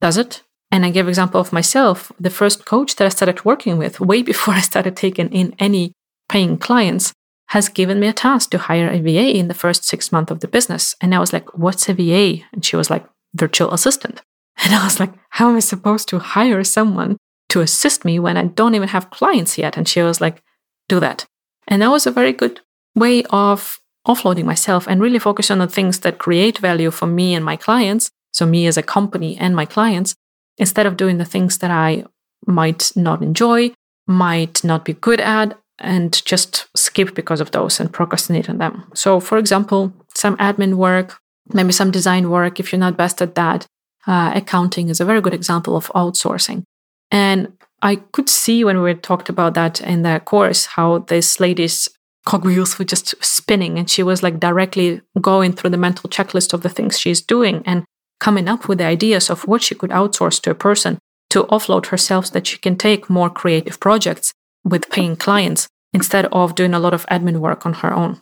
"Does 0.00 0.16
it?" 0.16 0.42
And 0.70 0.86
I 0.86 0.90
gave 0.90 1.08
example 1.08 1.40
of 1.40 1.52
myself. 1.52 2.12
The 2.20 2.36
first 2.40 2.64
coach 2.64 2.90
that 2.96 3.06
I 3.06 3.16
started 3.16 3.44
working 3.44 3.78
with, 3.78 4.00
way 4.00 4.22
before 4.32 4.54
I 4.54 4.60
started 4.70 4.94
taking 4.96 5.28
in 5.32 5.54
any 5.58 5.92
paying 6.28 6.56
clients, 6.58 7.12
has 7.48 7.68
given 7.68 7.98
me 7.98 8.08
a 8.08 8.12
task 8.12 8.50
to 8.50 8.58
hire 8.58 8.90
a 8.90 9.00
VA 9.00 9.28
in 9.40 9.48
the 9.48 9.60
first 9.62 9.84
six 9.84 10.12
months 10.12 10.30
of 10.30 10.40
the 10.40 10.48
business. 10.56 10.94
And 11.00 11.14
I 11.14 11.18
was 11.18 11.32
like, 11.32 11.48
what's 11.58 11.88
a 11.88 11.94
VA? 11.94 12.44
And 12.52 12.64
she 12.64 12.76
was 12.76 12.90
like, 12.90 13.04
virtual 13.34 13.72
assistant. 13.72 14.22
And 14.64 14.74
I 14.74 14.82
was 14.82 14.98
like, 14.98 15.12
how 15.30 15.50
am 15.50 15.56
I 15.56 15.60
supposed 15.60 16.08
to 16.08 16.18
hire 16.18 16.64
someone 16.64 17.16
to 17.50 17.60
assist 17.60 18.04
me 18.04 18.18
when 18.18 18.36
I 18.36 18.44
don't 18.44 18.74
even 18.74 18.88
have 18.88 19.10
clients 19.10 19.56
yet? 19.56 19.76
And 19.76 19.88
she 19.88 20.02
was 20.02 20.20
like, 20.20 20.42
do 20.88 20.98
that. 20.98 21.26
And 21.68 21.80
that 21.80 21.90
was 21.90 22.06
a 22.06 22.10
very 22.10 22.32
good 22.32 22.60
way 22.96 23.22
of 23.30 23.78
offloading 24.06 24.44
myself 24.44 24.88
and 24.88 25.00
really 25.00 25.18
focus 25.20 25.50
on 25.50 25.58
the 25.58 25.68
things 25.68 26.00
that 26.00 26.18
create 26.18 26.58
value 26.58 26.90
for 26.90 27.06
me 27.06 27.34
and 27.34 27.44
my 27.44 27.56
clients. 27.56 28.10
So, 28.32 28.46
me 28.46 28.66
as 28.66 28.76
a 28.76 28.82
company 28.82 29.36
and 29.38 29.54
my 29.54 29.64
clients, 29.64 30.16
instead 30.56 30.86
of 30.86 30.96
doing 30.96 31.18
the 31.18 31.24
things 31.24 31.58
that 31.58 31.70
I 31.70 32.04
might 32.46 32.92
not 32.96 33.22
enjoy, 33.22 33.72
might 34.06 34.64
not 34.64 34.84
be 34.84 34.94
good 34.94 35.20
at, 35.20 35.58
and 35.78 36.24
just 36.24 36.66
skip 36.76 37.14
because 37.14 37.40
of 37.40 37.52
those 37.52 37.80
and 37.80 37.92
procrastinate 37.92 38.50
on 38.50 38.58
them. 38.58 38.90
So, 38.94 39.20
for 39.20 39.38
example, 39.38 39.92
some 40.14 40.36
admin 40.38 40.74
work, 40.74 41.18
maybe 41.52 41.72
some 41.72 41.90
design 41.90 42.30
work, 42.30 42.60
if 42.60 42.72
you're 42.72 42.78
not 42.78 42.96
best 42.96 43.22
at 43.22 43.34
that, 43.34 43.66
uh, 44.06 44.32
accounting 44.34 44.88
is 44.88 45.00
a 45.00 45.04
very 45.04 45.20
good 45.20 45.34
example 45.34 45.76
of 45.76 45.88
outsourcing. 45.88 46.64
And 47.10 47.52
I 47.82 47.96
could 47.96 48.28
see 48.28 48.64
when 48.64 48.82
we 48.82 48.94
talked 48.94 49.28
about 49.28 49.54
that 49.54 49.80
in 49.80 50.02
the 50.02 50.20
course 50.24 50.66
how 50.66 50.98
this 50.98 51.38
lady's 51.40 51.88
cogwheels 52.26 52.78
were 52.78 52.84
just 52.84 53.14
spinning 53.24 53.78
and 53.78 53.88
she 53.88 54.02
was 54.02 54.22
like 54.22 54.40
directly 54.40 55.00
going 55.20 55.52
through 55.52 55.70
the 55.70 55.76
mental 55.76 56.10
checklist 56.10 56.52
of 56.52 56.62
the 56.62 56.68
things 56.68 56.98
she's 56.98 57.22
doing 57.22 57.62
and 57.64 57.84
coming 58.20 58.48
up 58.48 58.68
with 58.68 58.78
the 58.78 58.84
ideas 58.84 59.30
of 59.30 59.46
what 59.46 59.62
she 59.62 59.74
could 59.74 59.90
outsource 59.90 60.40
to 60.42 60.50
a 60.50 60.54
person 60.54 60.98
to 61.30 61.44
offload 61.44 61.86
herself 61.86 62.26
so 62.26 62.32
that 62.32 62.46
she 62.46 62.58
can 62.58 62.76
take 62.76 63.08
more 63.08 63.30
creative 63.30 63.78
projects 63.80 64.32
with 64.64 64.90
paying 64.90 65.16
clients 65.16 65.68
instead 65.92 66.26
of 66.26 66.54
doing 66.54 66.74
a 66.74 66.80
lot 66.80 66.92
of 66.92 67.06
admin 67.06 67.38
work 67.38 67.64
on 67.64 67.74
her 67.74 67.94
own. 67.94 68.20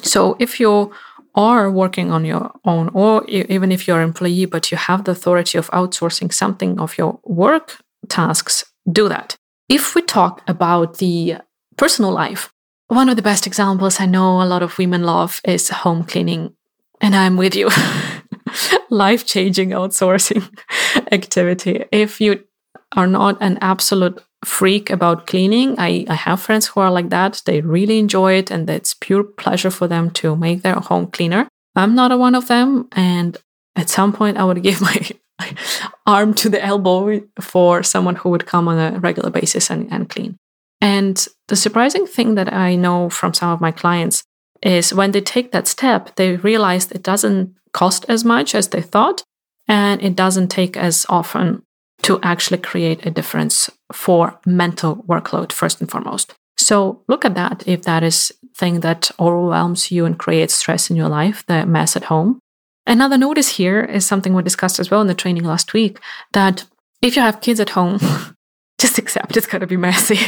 So 0.00 0.36
if 0.38 0.58
you 0.58 0.92
are 1.34 1.70
working 1.70 2.10
on 2.10 2.24
your 2.24 2.50
own, 2.64 2.90
or 2.92 3.24
even 3.28 3.72
if 3.72 3.86
you're 3.86 4.00
an 4.00 4.08
employee, 4.08 4.44
but 4.44 4.70
you 4.70 4.76
have 4.76 5.04
the 5.04 5.12
authority 5.12 5.58
of 5.58 5.70
outsourcing 5.70 6.32
something 6.32 6.78
of 6.78 6.98
your 6.98 7.20
work 7.24 7.78
tasks, 8.08 8.64
do 8.90 9.08
that. 9.08 9.36
If 9.68 9.94
we 9.94 10.02
talk 10.02 10.42
about 10.46 10.98
the 10.98 11.36
personal 11.76 12.12
life, 12.12 12.52
one 12.88 13.08
of 13.08 13.16
the 13.16 13.22
best 13.22 13.46
examples 13.46 14.00
I 14.00 14.06
know 14.06 14.42
a 14.42 14.44
lot 14.44 14.62
of 14.62 14.76
women 14.76 15.02
love 15.02 15.40
is 15.44 15.70
home 15.70 16.04
cleaning. 16.04 16.54
And 17.00 17.16
I'm 17.16 17.36
with 17.36 17.56
you. 17.56 17.70
Life 18.90 19.24
changing 19.26 19.70
outsourcing 19.70 20.46
activity. 21.12 21.84
If 21.90 22.20
you 22.20 22.44
are 22.94 23.06
not 23.06 23.38
an 23.40 23.58
absolute 23.62 24.22
freak 24.44 24.90
about 24.90 25.26
cleaning. 25.26 25.74
I, 25.78 26.04
I 26.08 26.14
have 26.14 26.40
friends 26.40 26.66
who 26.68 26.80
are 26.80 26.90
like 26.90 27.10
that. 27.10 27.42
They 27.44 27.60
really 27.60 27.98
enjoy 27.98 28.34
it 28.34 28.50
and 28.50 28.68
it's 28.68 28.94
pure 28.94 29.22
pleasure 29.22 29.70
for 29.70 29.86
them 29.86 30.10
to 30.12 30.36
make 30.36 30.62
their 30.62 30.74
home 30.74 31.06
cleaner. 31.06 31.48
I'm 31.76 31.94
not 31.94 32.12
a 32.12 32.18
one 32.18 32.34
of 32.34 32.48
them. 32.48 32.88
And 32.92 33.36
at 33.76 33.88
some 33.88 34.12
point, 34.12 34.36
I 34.36 34.44
would 34.44 34.62
give 34.62 34.80
my, 34.80 35.10
arm 36.06 36.34
to 36.34 36.48
the 36.48 36.64
elbow 36.64 37.20
for 37.40 37.82
someone 37.82 38.14
who 38.14 38.28
would 38.28 38.46
come 38.46 38.68
on 38.68 38.78
a 38.78 38.98
regular 39.00 39.30
basis 39.30 39.70
and, 39.70 39.90
and 39.92 40.08
clean. 40.08 40.36
And 40.80 41.26
the 41.48 41.56
surprising 41.56 42.06
thing 42.06 42.34
that 42.36 42.52
I 42.52 42.76
know 42.76 43.08
from 43.08 43.34
some 43.34 43.50
of 43.50 43.60
my 43.60 43.72
clients 43.72 44.22
is 44.62 44.94
when 44.94 45.10
they 45.10 45.20
take 45.20 45.50
that 45.52 45.66
step, 45.66 46.14
they 46.16 46.36
realize 46.36 46.90
it 46.90 47.02
doesn't 47.02 47.54
cost 47.72 48.04
as 48.08 48.24
much 48.24 48.54
as 48.54 48.68
they 48.68 48.82
thought 48.82 49.24
and 49.66 50.02
it 50.02 50.14
doesn't 50.14 50.48
take 50.48 50.76
as 50.76 51.06
often 51.08 51.62
to 52.02 52.18
actually 52.22 52.58
create 52.58 53.06
a 53.06 53.10
difference 53.10 53.70
for 53.92 54.38
mental 54.44 54.96
workload 55.08 55.52
first 55.52 55.80
and 55.80 55.90
foremost. 55.90 56.34
So 56.56 57.02
look 57.08 57.24
at 57.24 57.34
that 57.34 57.66
if 57.66 57.82
that 57.82 58.02
is 58.02 58.32
thing 58.56 58.80
that 58.80 59.10
overwhelms 59.18 59.90
you 59.90 60.04
and 60.04 60.18
creates 60.18 60.54
stress 60.54 60.90
in 60.90 60.96
your 60.96 61.08
life, 61.08 61.44
the 61.46 61.66
mess 61.66 61.96
at 61.96 62.04
home. 62.04 62.38
Another 62.86 63.16
notice 63.16 63.56
here 63.56 63.82
is 63.82 64.04
something 64.04 64.34
we 64.34 64.42
discussed 64.42 64.80
as 64.80 64.90
well 64.90 65.00
in 65.00 65.06
the 65.06 65.14
training 65.14 65.44
last 65.44 65.72
week 65.72 65.98
that 66.32 66.64
if 67.00 67.16
you 67.16 67.22
have 67.22 67.40
kids 67.40 67.60
at 67.60 67.70
home, 67.70 67.98
just 68.78 68.98
accept 68.98 69.36
it's 69.36 69.46
going 69.46 69.60
to 69.60 69.66
be 69.66 69.76
messy. 69.76 70.18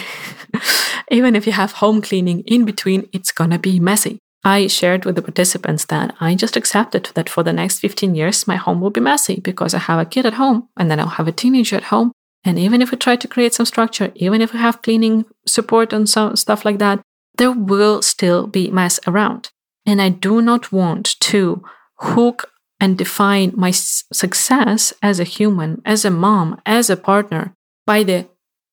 Even 1.11 1.37
if 1.37 1.47
you 1.47 1.53
have 1.53 1.73
home 1.73 2.01
cleaning 2.01 2.41
in 2.41 2.65
between, 2.65 3.09
it's 3.13 3.33
going 3.33 3.51
to 3.51 3.59
be 3.59 3.81
messy. 3.81 4.19
I 4.45 4.67
shared 4.67 5.07
with 5.07 5.17
the 5.17 5.23
participants 5.23 5.87
that 5.87 6.15
I 6.21 6.35
just 6.35 6.57
accepted 6.57 7.11
that 7.15 7.31
for 7.31 7.43
the 7.43 7.53
next 7.53 7.79
15 7.79 8.15
years, 8.15 8.47
my 8.47 8.57
home 8.57 8.81
will 8.81 8.91
be 8.91 9.01
messy 9.01 9.41
because 9.41 9.73
I 9.73 9.79
have 9.79 9.99
a 9.99 10.05
kid 10.05 10.27
at 10.27 10.35
home 10.35 10.69
and 10.77 10.91
then 10.91 11.01
I'll 11.01 11.07
have 11.07 11.27
a 11.27 11.33
teenager 11.33 11.77
at 11.77 11.85
home. 11.85 12.13
And 12.45 12.59
even 12.59 12.83
if 12.83 12.91
we 12.91 12.99
try 12.99 13.17
to 13.17 13.29
create 13.29 13.55
some 13.55 13.65
structure, 13.65 14.13
even 14.17 14.43
if 14.43 14.53
we 14.53 14.59
have 14.59 14.83
cleaning 14.83 15.25
support 15.47 15.95
and 15.95 16.07
some 16.07 16.37
stuff 16.37 16.67
like 16.67 16.79
that, 16.79 17.01
there 17.39 17.53
will 17.53 18.03
still 18.03 18.47
be 18.47 18.71
mess 18.71 19.01
around. 19.07 19.51
And 19.87 20.01
I 20.01 20.11
do 20.11 20.43
not 20.43 20.71
want 20.71 21.19
to 21.21 21.63
hook 22.01 22.51
and 22.79 22.99
define 22.99 23.53
my 23.57 23.71
success 23.71 24.93
as 25.03 25.21
a 25.21 25.25
human, 25.25 25.81
as 25.87 26.05
a 26.05 26.11
mom, 26.11 26.61
as 26.67 26.91
a 26.91 26.99
partner 26.99 27.55
by 27.87 28.03
the 28.03 28.27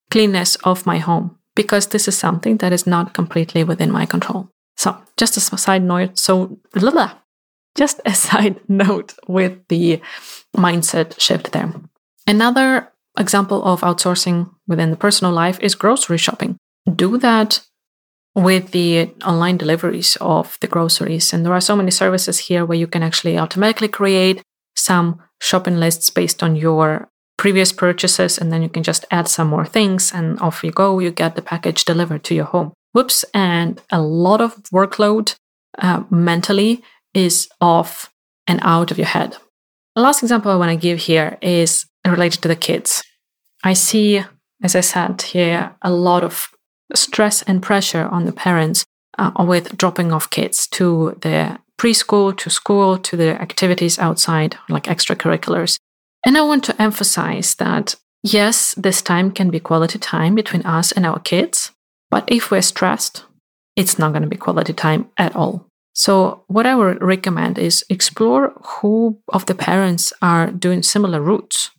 cleanness 0.10 0.55
of 0.57 0.86
my 0.86 0.97
home, 0.97 1.38
because 1.55 1.88
this 1.88 2.10
is 2.10 2.17
something 2.17 2.57
that 2.57 2.73
is 2.73 2.86
not 2.86 3.13
completely 3.13 3.63
within 3.63 3.89
my 3.89 4.05
control. 4.05 4.49
So, 4.82 4.98
just 5.15 5.38
a 5.38 5.41
side 5.41 5.84
note. 5.84 6.17
So, 6.17 6.58
blah, 6.74 6.89
blah, 6.89 7.12
just 7.76 8.02
a 8.04 8.15
side 8.28 8.60
note 8.67 9.13
with 9.28 9.60
the 9.67 10.02
mindset 10.58 11.20
shift 11.20 11.52
there. 11.52 11.72
Another 12.26 12.91
example 13.20 13.63
of 13.63 13.82
outsourcing 13.82 14.50
within 14.67 14.89
the 14.89 14.98
personal 14.98 15.34
life 15.34 15.60
is 15.60 15.76
grocery 15.76 16.17
shopping. 16.17 16.58
Do 16.96 17.20
that 17.20 17.62
with 18.34 18.72
the 18.72 19.12
online 19.24 19.58
deliveries 19.58 20.17
of 20.20 20.58
the 20.62 20.67
groceries. 20.67 21.32
And 21.32 21.46
there 21.46 21.54
are 21.54 21.62
so 21.62 21.76
many 21.76 21.91
services 21.91 22.39
here 22.39 22.65
where 22.65 22.78
you 22.78 22.88
can 22.88 23.04
actually 23.04 23.38
automatically 23.38 23.88
create 23.88 24.41
some 24.76 25.22
shopping 25.39 25.78
lists 25.78 26.10
based 26.10 26.41
on 26.41 26.56
your 26.56 27.08
previous 27.38 27.72
purchases, 27.72 28.39
and 28.39 28.52
then 28.52 28.63
you 28.63 28.70
can 28.70 28.82
just 28.82 29.06
add 29.12 29.28
some 29.28 29.48
more 29.48 29.65
things, 29.65 30.12
and 30.12 30.39
off 30.39 30.63
you 30.63 30.72
go. 30.72 30.98
You 30.98 31.12
get 31.12 31.36
the 31.36 31.44
package 31.44 31.86
delivered 31.86 32.24
to 32.24 32.34
your 32.34 32.46
home. 32.46 32.74
Whoops! 32.93 33.25
And 33.34 33.82
a 33.89 34.01
lot 34.01 34.41
of 34.41 34.56
workload 34.73 35.36
uh, 35.77 36.04
mentally 36.10 36.84
is 37.13 37.49
off 37.60 38.12
and 38.47 38.60
out 38.63 38.91
of 38.91 38.97
your 38.97 39.08
head. 39.08 39.38
The 39.95 40.01
last 40.01 40.23
example 40.23 40.51
I 40.51 40.56
want 40.56 40.71
to 40.71 40.77
give 40.77 40.99
here 40.99 41.38
is 41.41 41.86
related 42.08 42.41
to 42.41 42.47
the 42.47 42.56
kids. 42.56 43.04
I 43.63 43.73
see, 43.73 44.23
as 44.63 44.75
I 44.75 44.82
said 44.82 45.21
here, 45.21 45.75
a 45.82 45.91
lot 45.91 46.23
of 46.23 46.47
stress 46.95 47.41
and 47.43 47.62
pressure 47.62 48.06
on 48.06 48.25
the 48.25 48.32
parents 48.32 48.86
uh, 49.17 49.32
with 49.39 49.77
dropping 49.77 50.12
off 50.12 50.30
kids 50.30 50.67
to 50.67 51.17
the 51.21 51.60
preschool, 51.77 52.36
to 52.38 52.49
school, 52.49 52.97
to 52.97 53.17
the 53.17 53.41
activities 53.41 53.99
outside, 53.99 54.58
like 54.69 54.84
extracurriculars. 54.84 55.77
And 56.25 56.38
I 56.38 56.41
want 56.41 56.63
to 56.65 56.82
emphasize 56.82 57.56
that 57.56 57.95
yes, 58.23 58.73
this 58.75 59.01
time 59.01 59.32
can 59.32 59.49
be 59.49 59.60
quality 59.60 59.99
time 59.99 60.36
between 60.36 60.62
us 60.65 60.91
and 60.91 61.06
our 61.06 61.19
kids, 61.19 61.70
but 62.12 62.26
if 62.28 62.52
we're 62.52 62.62
stressed, 62.62 63.26
it's 63.76 63.97
not 63.97 64.12
going 64.12 64.21
to 64.21 64.30
be 64.30 64.38
quality 64.38 64.74
time 64.74 65.10
at 65.17 65.36
all. 65.36 65.65
So, 65.93 66.43
what 66.47 66.65
I 66.65 66.76
would 66.76 67.02
recommend 67.02 67.58
is 67.58 67.84
explore 67.89 68.54
who 68.63 69.19
of 69.30 69.45
the 69.47 69.56
parents 69.56 70.13
are 70.21 70.52
doing 70.52 70.84
similar 70.84 71.21
routes. 71.21 71.71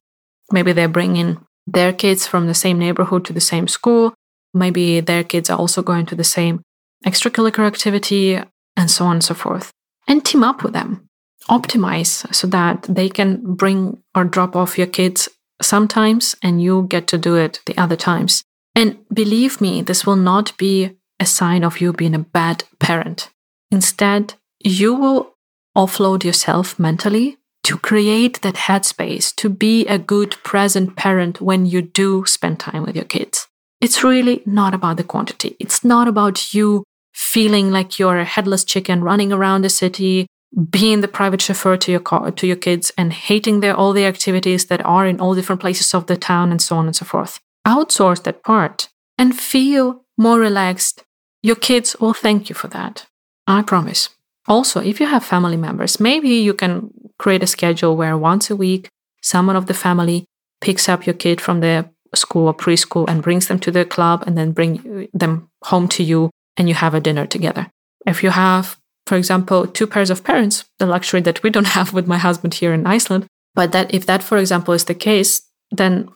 Maybe 0.51 0.73
they're 0.73 0.89
bringing 0.89 1.39
their 1.67 1.93
kids 1.93 2.27
from 2.27 2.47
the 2.47 2.55
same 2.55 2.79
neighborhood 2.79 3.25
to 3.27 3.33
the 3.33 3.41
same 3.41 3.69
school. 3.69 4.15
Maybe 4.53 5.01
their 5.01 5.25
kids 5.25 5.49
are 5.49 5.59
also 5.59 5.83
going 5.83 6.07
to 6.07 6.15
the 6.15 6.25
same 6.25 6.63
extracurricular 7.07 7.67
activity, 7.67 8.39
and 8.77 8.91
so 8.91 9.07
on 9.07 9.17
and 9.17 9.25
so 9.25 9.35
forth. 9.35 9.71
And 10.07 10.25
team 10.25 10.45
up 10.45 10.63
with 10.63 10.73
them. 10.73 11.07
Optimize 11.49 12.33
so 12.35 12.47
that 12.49 12.83
they 12.89 13.09
can 13.09 13.55
bring 13.55 14.03
or 14.15 14.25
drop 14.25 14.55
off 14.55 14.79
your 14.79 14.87
kids 14.87 15.29
sometimes 15.61 16.37
and 16.43 16.63
you 16.63 16.87
get 16.89 17.07
to 17.09 17.19
do 17.19 17.37
it 17.37 17.61
the 17.67 17.77
other 17.77 17.97
times. 17.97 18.45
And 18.75 18.99
believe 19.13 19.61
me, 19.61 19.83
this 19.83 20.07
will 20.07 20.17
not 20.17 20.57
be 20.57 20.97
a 21.21 21.27
sign 21.27 21.63
of 21.65 21.81
you 21.81 21.93
being 21.93 22.15
a 22.15 22.19
bad 22.19 22.65
parent. 22.79 23.31
Instead, 23.71 24.35
you 24.65 24.95
will 24.95 25.35
offload 25.77 26.25
yourself 26.25 26.79
mentally 26.79 27.39
to 27.65 27.79
create 27.79 28.43
that 28.43 28.55
headspace 28.55 29.35
to 29.37 29.49
be 29.49 29.87
a 29.87 29.99
good 29.99 30.37
present 30.43 30.97
parent 30.97 31.41
when 31.41 31.65
you 31.65 31.83
do 31.83 32.25
spend 32.27 32.59
time 32.59 32.83
with 32.85 32.97
your 32.97 33.05
kids. 33.05 33.47
It's 33.81 34.05
really 34.05 34.43
not 34.47 34.75
about 34.75 34.97
the 34.97 35.05
quantity. 35.05 35.57
It's 35.59 35.85
not 35.85 36.09
about 36.09 36.55
you 36.55 36.85
feeling 37.13 37.71
like 37.71 37.99
you're 37.99 38.19
a 38.19 38.25
headless 38.25 38.65
chicken 38.65 39.05
running 39.05 39.33
around 39.33 39.63
the 39.63 39.69
city, 39.69 40.27
being 40.71 41.01
the 41.01 41.09
private 41.09 41.41
chauffeur 41.43 41.77
to 41.77 41.91
your 41.91 42.01
car, 42.01 42.31
to 42.31 42.47
your 42.47 42.57
kids 42.57 42.93
and 42.99 43.13
hating 43.13 43.61
their 43.61 43.75
all 43.75 43.93
the 43.93 44.07
activities 44.07 44.67
that 44.67 44.85
are 44.85 45.07
in 45.07 45.21
all 45.21 45.35
different 45.35 45.61
places 45.61 45.95
of 45.95 46.07
the 46.07 46.17
town 46.17 46.51
and 46.51 46.61
so 46.61 46.77
on 46.77 46.87
and 46.87 46.97
so 46.97 47.05
forth. 47.05 47.41
Outsource 47.67 48.23
that 48.25 48.43
part 48.43 48.89
and 49.19 49.39
feel 49.39 50.05
more 50.19 50.39
relaxed. 50.39 51.05
Your 51.43 51.57
kids 51.57 51.97
will 52.01 52.15
thank 52.15 52.49
you 52.49 52.55
for 52.55 52.69
that. 52.69 53.07
I 53.47 53.63
promise. 53.63 54.09
Also, 54.49 54.81
if 54.81 55.01
you 55.01 55.07
have 55.07 55.25
family 55.25 55.57
members, 55.57 56.01
maybe 56.01 56.29
you 56.29 56.55
can 56.55 56.91
create 57.19 57.43
a 57.43 57.47
schedule 57.47 57.97
where 57.97 58.17
once 58.17 58.51
a 58.51 58.57
week 58.57 58.89
someone 59.23 59.57
of 59.57 59.67
the 59.67 59.75
family 59.75 60.25
picks 60.61 60.89
up 60.89 61.07
your 61.07 61.15
kid 61.15 61.41
from 61.41 61.61
the 61.61 61.89
school 62.15 62.47
or 62.47 62.55
preschool 62.55 63.09
and 63.09 63.23
brings 63.23 63.49
them 63.49 63.59
to 63.59 63.71
the 63.71 63.85
club 63.85 64.25
and 64.27 64.37
then 64.37 64.53
bring 64.53 65.09
them 65.13 65.49
home 65.65 65.89
to 65.89 66.03
you 66.03 66.31
and 66.57 66.69
you 66.69 66.75
have 66.75 66.95
a 66.95 67.01
dinner 67.01 67.27
together. 67.27 67.71
If 68.07 68.23
you 68.23 68.31
have, 68.31 68.79
for 69.07 69.17
example, 69.17 69.67
two 69.67 69.87
pairs 69.87 70.11
of 70.11 70.25
parents, 70.25 70.65
the 70.79 70.87
luxury 70.87 71.21
that 71.23 71.43
we 71.43 71.51
don't 71.51 71.67
have 71.79 71.93
with 71.93 72.07
my 72.07 72.19
husband 72.19 72.55
here 72.55 72.75
in 72.75 72.87
Iceland, 72.87 73.27
but 73.55 73.73
that 73.73 73.95
if 73.95 74.07
that, 74.07 74.23
for 74.23 74.39
example, 74.39 74.75
is 74.75 74.85
the 74.85 74.95
case, 74.95 75.43
then 75.71 76.09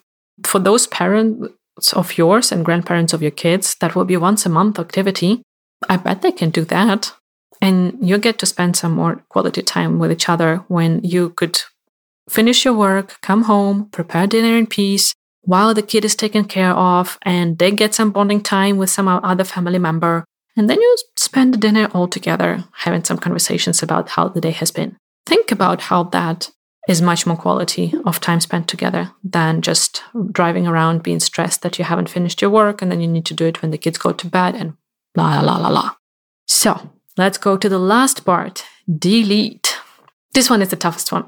for 0.45 0.59
those 0.59 0.87
parents 0.87 1.93
of 1.93 2.19
yours 2.19 2.53
and 2.53 2.65
grandparents 2.65 3.13
of 3.13 3.23
your 3.23 3.31
kids, 3.31 3.77
that 3.81 3.95
will 3.95 4.05
be 4.05 4.17
once 4.17 4.47
a 4.47 4.49
month 4.49 4.79
activity. 4.79 5.43
I 5.89 5.97
bet 5.97 6.23
they 6.23 6.33
can 6.33 6.51
do 6.51 6.65
that. 6.65 7.13
And 7.63 7.97
you 8.01 8.19
get 8.19 8.39
to 8.41 8.47
spend 8.47 8.77
some 8.77 8.93
more 8.93 9.25
quality 9.29 9.63
time 9.63 9.99
with 9.99 10.13
each 10.13 10.29
other 10.29 10.65
when 10.69 11.01
you 11.03 11.31
could 11.31 11.63
finish 12.29 12.65
your 12.65 12.75
work, 12.75 13.19
come 13.23 13.45
home, 13.45 13.89
prepare 13.91 14.27
dinner 14.27 14.57
in 14.57 14.67
peace, 14.67 15.15
while 15.43 15.73
the 15.75 15.83
kid 15.83 16.05
is 16.05 16.17
taken 16.17 16.45
care 16.45 16.73
of 16.73 17.19
and 17.23 17.59
they 17.59 17.71
get 17.71 17.95
some 17.95 18.11
bonding 18.11 18.43
time 18.43 18.77
with 18.77 18.91
some 18.91 19.09
other 19.09 19.45
family 19.45 19.79
member. 19.79 20.25
And 20.57 20.69
then 20.69 20.81
you 20.81 20.97
spend 21.17 21.55
the 21.55 21.59
dinner 21.59 21.89
all 21.93 22.09
together, 22.09 22.65
having 22.79 23.05
some 23.05 23.19
conversations 23.19 23.83
about 23.83 24.11
how 24.11 24.29
the 24.29 24.41
day 24.41 24.51
has 24.51 24.71
been. 24.71 24.97
Think 25.27 25.53
about 25.53 25.83
how 25.83 26.05
that 26.05 26.51
is 26.89 27.03
much 27.03 27.27
more 27.27 27.37
quality 27.37 27.93
of 28.05 28.21
time 28.21 28.41
spent 28.41 28.69
together 28.69 29.11
than 29.25 29.61
just 29.61 30.03
driving 30.31 30.67
around 30.67 31.03
being 31.03 31.21
stressed 31.21 31.63
that 31.63 31.79
you 31.79 31.85
haven't 31.85 32.09
finished 32.09 32.41
your 32.41 32.51
work 32.51 32.81
and 32.81 32.91
then 32.91 33.01
you 33.01 33.09
need 33.09 33.27
to 33.27 33.35
do 33.35 33.47
it 33.47 33.61
when 33.61 33.73
the 33.73 33.79
kids 33.79 33.99
go 33.99 34.13
to 34.13 34.27
bed 34.27 34.55
and 34.55 34.75
la 35.17 35.41
la 35.41 35.57
la 35.57 35.69
la. 35.69 35.97
So 36.47 36.91
let's 37.17 37.39
go 37.39 37.57
to 37.57 37.69
the 37.69 37.79
last 37.79 38.25
part 38.25 38.65
delete. 38.99 39.77
This 40.33 40.49
one 40.49 40.63
is 40.63 40.69
the 40.69 40.77
toughest 40.77 41.11
one. 41.11 41.27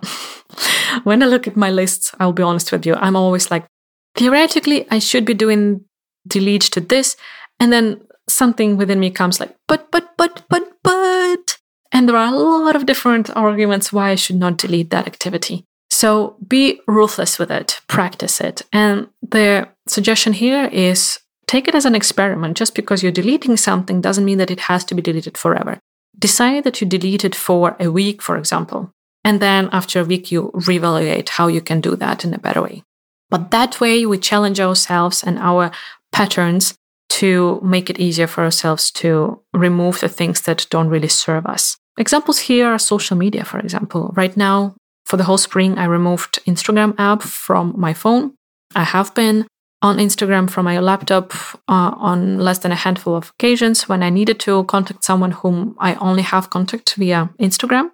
when 1.02 1.22
I 1.22 1.26
look 1.26 1.48
at 1.48 1.56
my 1.56 1.70
lists, 1.70 2.14
I'll 2.20 2.32
be 2.32 2.42
honest 2.42 2.70
with 2.70 2.86
you, 2.86 2.94
I'm 2.94 3.16
always 3.16 3.50
like, 3.50 3.66
theoretically, 4.14 4.86
I 4.90 4.98
should 5.00 5.24
be 5.24 5.34
doing 5.34 5.84
delete 6.26 6.62
to 6.72 6.80
this. 6.80 7.16
And 7.58 7.72
then 7.72 8.00
something 8.28 8.76
within 8.76 9.00
me 9.00 9.10
comes 9.10 9.40
like, 9.40 9.56
but, 9.66 9.90
but, 9.90 10.16
but, 10.16 10.44
but, 10.48 10.72
but. 10.84 11.57
And 11.92 12.08
there 12.08 12.16
are 12.16 12.32
a 12.32 12.36
lot 12.36 12.76
of 12.76 12.86
different 12.86 13.34
arguments 13.36 13.92
why 13.92 14.10
I 14.10 14.14
should 14.14 14.36
not 14.36 14.58
delete 14.58 14.90
that 14.90 15.06
activity. 15.06 15.64
So 15.90 16.36
be 16.46 16.80
ruthless 16.86 17.38
with 17.38 17.50
it, 17.50 17.80
practice 17.88 18.40
it. 18.40 18.62
And 18.72 19.08
the 19.22 19.68
suggestion 19.86 20.32
here 20.34 20.66
is 20.66 21.18
take 21.46 21.66
it 21.66 21.74
as 21.74 21.86
an 21.86 21.94
experiment. 21.94 22.56
Just 22.56 22.74
because 22.74 23.02
you're 23.02 23.10
deleting 23.10 23.56
something 23.56 24.00
doesn't 24.00 24.24
mean 24.24 24.38
that 24.38 24.50
it 24.50 24.60
has 24.60 24.84
to 24.84 24.94
be 24.94 25.02
deleted 25.02 25.38
forever. 25.38 25.78
Decide 26.18 26.64
that 26.64 26.80
you 26.80 26.86
delete 26.86 27.24
it 27.24 27.34
for 27.34 27.76
a 27.80 27.90
week, 27.90 28.20
for 28.20 28.36
example. 28.36 28.90
And 29.24 29.40
then 29.40 29.68
after 29.72 30.00
a 30.00 30.04
week, 30.04 30.30
you 30.30 30.50
reevaluate 30.54 31.30
how 31.30 31.48
you 31.48 31.60
can 31.60 31.80
do 31.80 31.96
that 31.96 32.24
in 32.24 32.34
a 32.34 32.38
better 32.38 32.62
way. 32.62 32.82
But 33.30 33.50
that 33.50 33.80
way, 33.80 34.06
we 34.06 34.18
challenge 34.18 34.60
ourselves 34.60 35.22
and 35.22 35.38
our 35.38 35.70
patterns 36.12 36.74
to 37.08 37.60
make 37.62 37.90
it 37.90 37.98
easier 37.98 38.26
for 38.26 38.44
ourselves 38.44 38.90
to 38.90 39.40
remove 39.52 40.00
the 40.00 40.08
things 40.08 40.42
that 40.42 40.66
don't 40.70 40.88
really 40.88 41.08
serve 41.08 41.46
us. 41.46 41.76
Examples 41.98 42.38
here 42.38 42.68
are 42.68 42.78
social 42.78 43.16
media, 43.16 43.44
for 43.44 43.58
example. 43.58 44.12
Right 44.14 44.36
now, 44.36 44.74
for 45.04 45.16
the 45.16 45.24
whole 45.24 45.38
spring, 45.38 45.78
I 45.78 45.84
removed 45.84 46.38
Instagram 46.46 46.94
app 46.98 47.22
from 47.22 47.74
my 47.76 47.94
phone. 47.94 48.34
I 48.76 48.84
have 48.84 49.14
been 49.14 49.46
on 49.80 49.98
Instagram 49.98 50.50
from 50.50 50.64
my 50.64 50.78
laptop 50.80 51.32
uh, 51.68 51.92
on 51.96 52.38
less 52.38 52.58
than 52.58 52.72
a 52.72 52.76
handful 52.76 53.14
of 53.14 53.30
occasions 53.30 53.88
when 53.88 54.02
I 54.02 54.10
needed 54.10 54.40
to 54.40 54.64
contact 54.64 55.04
someone 55.04 55.30
whom 55.30 55.76
I 55.78 55.94
only 55.94 56.22
have 56.22 56.50
contact 56.50 56.94
via 56.94 57.30
Instagram. 57.40 57.90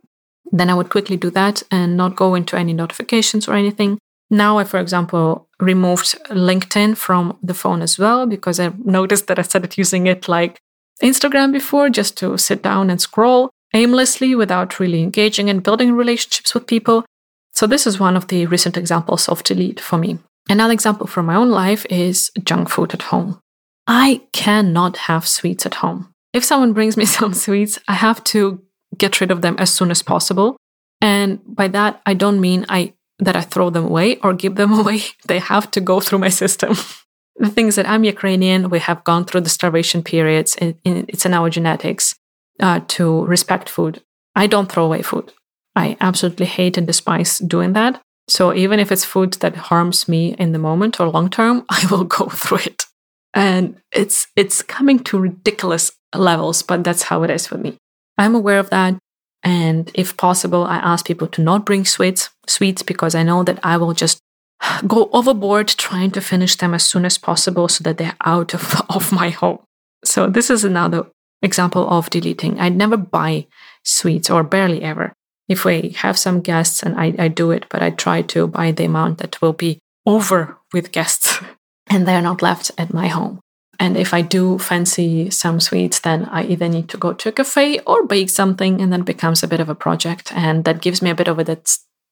Then 0.51 0.71
I 0.71 0.75
would 0.75 0.91
quickly 0.91 1.17
do 1.17 1.31
that 1.31 1.63
and 1.71 1.97
not 1.97 2.17
go 2.17 2.35
into 2.35 2.57
any 2.57 2.73
notifications 2.73 3.49
or 3.49 3.55
anything. 3.55 3.99
Now, 4.35 4.59
I, 4.59 4.65
for 4.65 4.81
example, 4.81 5.49
removed 5.61 6.19
LinkedIn 6.29 6.97
from 6.97 7.39
the 7.41 7.55
phone 7.55 7.83
as 7.83 8.01
well 8.01 8.27
because 8.27 8.59
I 8.59 8.73
noticed 8.85 9.29
that 9.29 9.39
I 9.39 9.43
started 9.43 9.79
using 9.79 10.09
it 10.09 10.27
like 10.27 10.59
Instagram 11.01 11.53
before 11.53 11.89
just 11.89 12.17
to 12.19 12.37
sit 12.37 12.61
down 12.61 12.91
and 12.91 13.01
scroll 13.01 13.51
aimlessly 13.75 14.35
without 14.35 14.81
really 14.81 15.05
engaging 15.05 15.49
and 15.49 15.63
building 15.63 15.93
relationships 15.93 16.53
with 16.53 16.67
people. 16.67 17.05
So, 17.53 17.69
this 17.69 17.87
is 17.87 18.01
one 18.01 18.17
of 18.17 18.27
the 18.27 18.47
recent 18.47 18.77
examples 18.77 19.29
of 19.29 19.45
delete 19.45 19.79
for 19.79 19.99
me. 19.99 20.19
Another 20.49 20.73
example 20.73 21.07
from 21.07 21.27
my 21.27 21.37
own 21.37 21.51
life 21.51 21.87
is 21.89 22.33
junk 22.43 22.69
food 22.69 22.93
at 22.93 23.03
home. 23.03 23.39
I 23.87 24.23
cannot 24.33 24.97
have 25.07 25.29
sweets 25.29 25.65
at 25.65 25.75
home. 25.75 26.09
If 26.33 26.43
someone 26.43 26.73
brings 26.73 26.97
me 26.97 27.05
some 27.19 27.35
sweets, 27.35 27.79
I 27.87 27.93
have 27.93 28.25
to 28.25 28.61
get 28.99 29.21
rid 29.21 29.31
of 29.31 29.43
them 29.43 29.55
as 29.61 29.73
soon 29.73 29.93
as 29.93 30.03
possible. 30.03 30.57
And 31.01 31.39
by 31.47 31.69
that, 31.69 32.03
I 32.05 32.15
don't 32.15 32.41
mean 32.41 32.67
I 32.69 32.95
that 33.19 33.37
I 33.37 33.43
throw 33.43 33.71
them 33.71 33.85
away 33.85 34.19
or 34.19 34.35
give 34.35 34.57
them 34.57 34.73
away. 34.81 35.01
They 35.27 35.39
have 35.39 35.71
to 35.73 35.81
go 35.81 36.01
through 36.01 36.19
my 36.19 36.31
system. 36.31 36.75
the 37.37 37.51
thing 37.51 37.69
is 37.69 37.77
that 37.77 37.89
I'm 37.89 38.05
Ukrainian. 38.05 38.71
We 38.71 38.81
have 38.81 39.05
gone 39.05 39.25
through 39.25 39.43
the 39.43 39.51
starvation 39.51 40.03
periods. 40.03 40.57
And 40.57 40.75
it's 40.85 41.27
in 41.27 41.35
our 41.35 41.51
genetics 41.51 42.15
uh, 42.61 42.81
to 42.89 43.25
respect 43.27 43.69
food. 43.69 44.03
I 44.37 44.47
don't 44.47 44.71
throw 44.71 44.85
away 44.85 45.03
food. 45.03 45.33
I 45.77 45.97
absolutely 46.01 46.47
hate 46.47 46.77
and 46.77 46.87
despise 46.87 47.39
doing 47.39 47.73
that. 47.73 48.01
So 48.29 48.55
even 48.55 48.81
if 48.81 48.91
it's 48.91 49.05
food 49.05 49.35
that 49.35 49.57
harms 49.57 50.09
me 50.09 50.35
in 50.39 50.53
the 50.53 50.59
moment 50.59 50.99
or 51.01 51.09
long 51.09 51.29
term, 51.29 51.65
I 51.71 51.87
will 51.91 52.05
go 52.05 52.27
through 52.27 52.59
it. 52.59 52.85
And 53.35 53.81
it's 53.93 54.29
it's 54.37 54.63
coming 54.63 55.01
to 55.01 55.19
ridiculous 55.19 55.91
levels, 56.15 56.63
but 56.63 56.85
that's 56.85 57.03
how 57.05 57.25
it 57.25 57.31
is 57.31 57.47
for 57.47 57.59
me. 57.59 57.77
I'm 58.17 58.35
aware 58.35 58.61
of 58.61 58.71
that. 58.71 58.97
And 59.45 59.91
if 59.95 60.17
possible, 60.17 60.65
I 60.65 60.77
ask 60.77 61.07
people 61.07 61.29
to 61.29 61.43
not 61.43 61.67
bring 61.67 61.85
sweets, 61.85 62.31
sweets 62.47 62.83
because 62.83 63.15
I 63.15 63.23
know 63.23 63.45
that 63.45 63.61
I 63.63 63.77
will 63.77 63.93
just 63.93 64.19
go 64.87 65.11
overboard 65.13 65.69
trying 65.69 66.11
to 66.13 66.21
finish 66.21 66.57
them 66.57 66.73
as 66.75 66.85
soon 66.85 67.05
as 67.05 67.19
possible 67.19 67.69
so 67.69 67.85
that 67.85 67.99
they're 67.99 68.17
out 68.25 68.55
of, 68.55 68.81
of 68.89 69.13
my 69.13 69.31
home. 69.31 69.59
So 70.05 70.29
this 70.29 70.51
is 70.51 70.65
another 70.65 71.07
example 71.43 71.89
of 71.89 72.11
deleting. 72.11 72.59
I 72.59 72.71
never 72.71 72.97
buy 72.97 73.47
sweets 73.85 74.31
or 74.31 74.43
barely 74.43 74.83
ever. 74.83 75.13
if 75.47 75.67
we 75.67 75.91
have 75.99 76.17
some 76.17 76.41
guests 76.41 76.83
and 76.83 76.99
I, 76.99 77.15
I 77.19 77.29
do 77.29 77.51
it, 77.51 77.67
but 77.69 77.83
I 77.83 77.91
try 77.91 78.23
to 78.23 78.47
buy 78.47 78.73
the 78.73 78.87
amount 78.87 79.19
that 79.19 79.43
will 79.43 79.53
be 79.53 79.79
over 80.07 80.57
with 80.73 80.91
guests 80.91 81.39
and 81.91 82.09
they're 82.09 82.23
not 82.23 82.41
left 82.41 82.71
at 82.79 82.95
my 82.95 83.09
home. 83.09 83.41
And 83.79 83.97
if 83.97 84.15
I 84.15 84.23
do 84.23 84.59
fancy 84.59 85.31
some 85.31 85.61
sweets, 85.61 86.01
then 86.01 86.25
I 86.27 86.45
either 86.45 86.69
need 86.69 86.89
to 86.91 86.97
go 86.97 87.13
to 87.13 87.29
a 87.29 87.33
cafe 87.33 87.81
or 87.81 88.07
bake 88.07 88.31
something, 88.31 88.81
and 88.81 88.93
then 88.93 89.03
becomes 89.03 89.43
a 89.43 89.49
bit 89.49 89.61
of 89.61 89.69
a 89.69 89.75
project. 89.75 90.33
And 90.35 90.65
that 90.65 90.81
gives 90.81 91.03
me 91.03 91.11
a 91.11 91.15
bit 91.15 91.29
of 91.29 91.39
a 91.39 91.57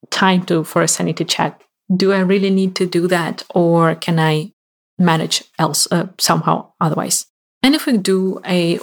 time 0.09 0.45
to 0.45 0.63
for 0.63 0.81
a 0.81 0.87
sanity 0.87 1.25
check. 1.25 1.61
Do 1.93 2.13
I 2.13 2.19
really 2.19 2.49
need 2.49 2.75
to 2.75 2.85
do 2.85 3.07
that, 3.07 3.43
or 3.53 3.95
can 3.95 4.19
I 4.19 4.51
manage 4.97 5.43
else 5.59 5.87
uh, 5.91 6.07
somehow 6.19 6.71
otherwise? 6.79 7.25
And 7.61 7.75
if 7.75 7.85
we 7.85 7.97
do 7.97 8.41
a 8.45 8.79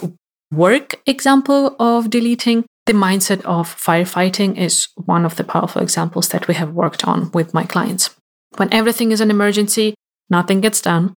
work 0.51 1.01
example 1.05 1.75
of 1.79 2.09
deleting, 2.09 2.65
the 2.85 2.93
mindset 2.93 3.41
of 3.45 3.73
firefighting 3.75 4.57
is 4.57 4.87
one 4.95 5.23
of 5.23 5.35
the 5.35 5.43
powerful 5.43 5.81
examples 5.81 6.29
that 6.29 6.47
we 6.47 6.55
have 6.55 6.73
worked 6.73 7.07
on 7.07 7.31
with 7.31 7.53
my 7.53 7.63
clients. 7.63 8.09
When 8.57 8.73
everything 8.73 9.11
is 9.11 9.21
an 9.21 9.31
emergency, 9.31 9.95
nothing 10.29 10.61
gets 10.61 10.81
done. 10.81 11.13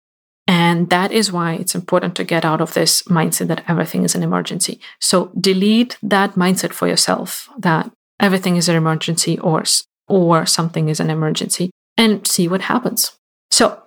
And 0.46 0.90
that 0.90 1.10
is 1.10 1.32
why 1.32 1.54
it's 1.54 1.74
important 1.74 2.14
to 2.16 2.24
get 2.24 2.44
out 2.44 2.60
of 2.60 2.74
this 2.74 3.02
mindset 3.04 3.48
that 3.48 3.64
everything 3.66 4.04
is 4.04 4.14
an 4.14 4.22
emergency. 4.22 4.78
So 5.00 5.30
delete 5.40 5.96
that 6.02 6.34
mindset 6.34 6.72
for 6.72 6.86
yourself 6.86 7.48
that 7.58 7.90
everything 8.20 8.56
is 8.56 8.68
an 8.68 8.76
emergency 8.76 9.38
or, 9.38 9.64
or 10.06 10.46
something 10.46 10.88
is 10.88 11.00
an 11.00 11.10
emergency 11.10 11.70
and 11.96 12.26
see 12.26 12.46
what 12.48 12.62
happens. 12.62 13.16
So 13.50 13.82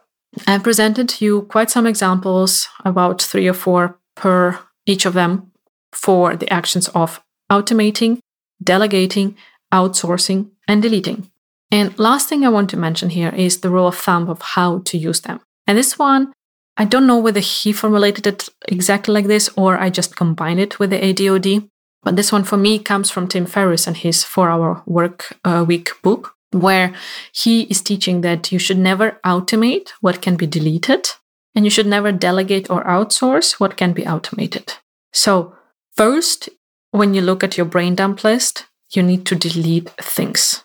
I've 0.47 0.63
presented 0.63 1.09
to 1.09 1.25
you 1.25 1.41
quite 1.43 1.69
some 1.69 1.87
examples, 1.87 2.67
about 2.83 3.21
three 3.21 3.47
or 3.47 3.53
four 3.53 3.99
per 4.15 4.59
each 4.85 5.05
of 5.05 5.13
them 5.13 5.51
for 5.91 6.35
the 6.35 6.51
actions 6.51 6.87
of 6.89 7.21
automating, 7.51 8.19
delegating, 8.63 9.35
outsourcing, 9.71 10.49
and 10.67 10.81
deleting. 10.81 11.29
And 11.71 11.97
last 11.99 12.29
thing 12.29 12.45
I 12.45 12.49
want 12.49 12.69
to 12.71 12.77
mention 12.77 13.09
here 13.09 13.33
is 13.35 13.59
the 13.59 13.69
rule 13.69 13.87
of 13.87 13.97
thumb 13.97 14.29
of 14.29 14.41
how 14.41 14.79
to 14.79 14.97
use 14.97 15.21
them. 15.21 15.41
And 15.65 15.77
this 15.77 15.99
one, 15.99 16.31
I 16.77 16.85
don't 16.85 17.07
know 17.07 17.17
whether 17.17 17.39
he 17.39 17.73
formulated 17.73 18.27
it 18.27 18.49
exactly 18.67 19.13
like 19.13 19.25
this 19.25 19.49
or 19.57 19.77
I 19.77 19.89
just 19.89 20.15
combined 20.15 20.59
it 20.59 20.79
with 20.79 20.91
the 20.91 20.99
ADOD. 20.99 21.67
But 22.03 22.15
this 22.15 22.31
one 22.31 22.43
for 22.43 22.57
me 22.57 22.79
comes 22.79 23.09
from 23.09 23.27
Tim 23.27 23.45
Ferriss 23.45 23.87
and 23.87 23.97
his 23.97 24.23
four 24.23 24.49
hour 24.49 24.83
work 24.85 25.35
uh, 25.43 25.65
week 25.67 25.89
book, 26.03 26.35
where 26.51 26.93
he 27.33 27.63
is 27.63 27.81
teaching 27.81 28.21
that 28.21 28.51
you 28.51 28.59
should 28.59 28.77
never 28.77 29.19
automate 29.25 29.89
what 30.01 30.21
can 30.21 30.37
be 30.37 30.45
deleted 30.45 31.09
and 31.55 31.65
you 31.65 31.71
should 31.71 31.87
never 31.87 32.11
delegate 32.11 32.69
or 32.69 32.83
outsource 32.83 33.53
what 33.53 33.77
can 33.77 33.91
be 33.91 34.05
automated. 34.05 34.73
So, 35.11 35.55
first, 35.95 36.49
when 36.91 37.15
you 37.15 37.21
look 37.21 37.43
at 37.43 37.57
your 37.57 37.65
brain 37.65 37.95
dump 37.95 38.23
list, 38.23 38.67
you 38.91 39.01
need 39.01 39.25
to 39.25 39.35
delete 39.35 39.89
things 39.99 40.63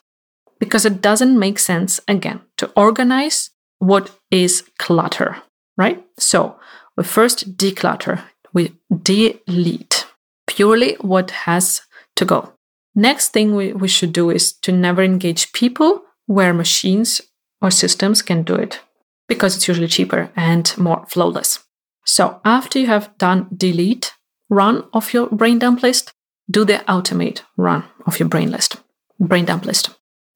because 0.61 0.85
it 0.85 1.01
doesn't 1.01 1.39
make 1.39 1.59
sense, 1.59 1.99
again, 2.07 2.43
to 2.59 2.71
organize 2.77 3.51
what 3.79 4.11
is 4.31 4.63
clutter, 4.79 5.43
right? 5.77 6.05
So 6.19 6.57
we 6.97 7.05
first 7.05 7.57
declutter, 7.57 8.23
we 8.53 8.75
delete 9.03 10.07
purely 10.47 10.95
what 11.01 11.31
has 11.31 11.83
to 12.17 12.25
go. 12.25 12.53
Next 12.95 13.31
thing 13.31 13.55
we, 13.55 13.73
we 13.73 13.89
should 13.89 14.13
do 14.13 14.31
is 14.31 14.53
to 14.53 14.73
never 14.73 15.03
engage 15.03 15.53
people 15.53 16.03
where 16.27 16.53
machines 16.53 17.21
or 17.61 17.71
systems 17.71 18.21
can 18.23 18.43
do 18.43 18.55
it 18.55 18.81
because 19.29 19.57
it's 19.57 19.69
usually 19.69 19.89
cheaper 19.89 20.31
and 20.37 20.77
more 20.77 21.05
flawless. 21.09 21.61
So 22.05 22.41
after 22.45 22.79
you 22.79 22.89
have 22.89 23.17
done 23.17 23.49
delete 23.57 24.13
run 24.51 24.85
of 24.93 25.15
your 25.15 25.29
brain 25.29 25.59
dump 25.59 25.83
list, 25.83 26.13
do 26.51 26.65
the 26.65 26.79
automate 26.89 27.41
run 27.57 27.85
of 28.05 28.19
your 28.19 28.29
brain 28.29 28.51
list, 28.51 28.77
brain 29.19 29.47
dump 29.47 29.65
list 29.65 29.91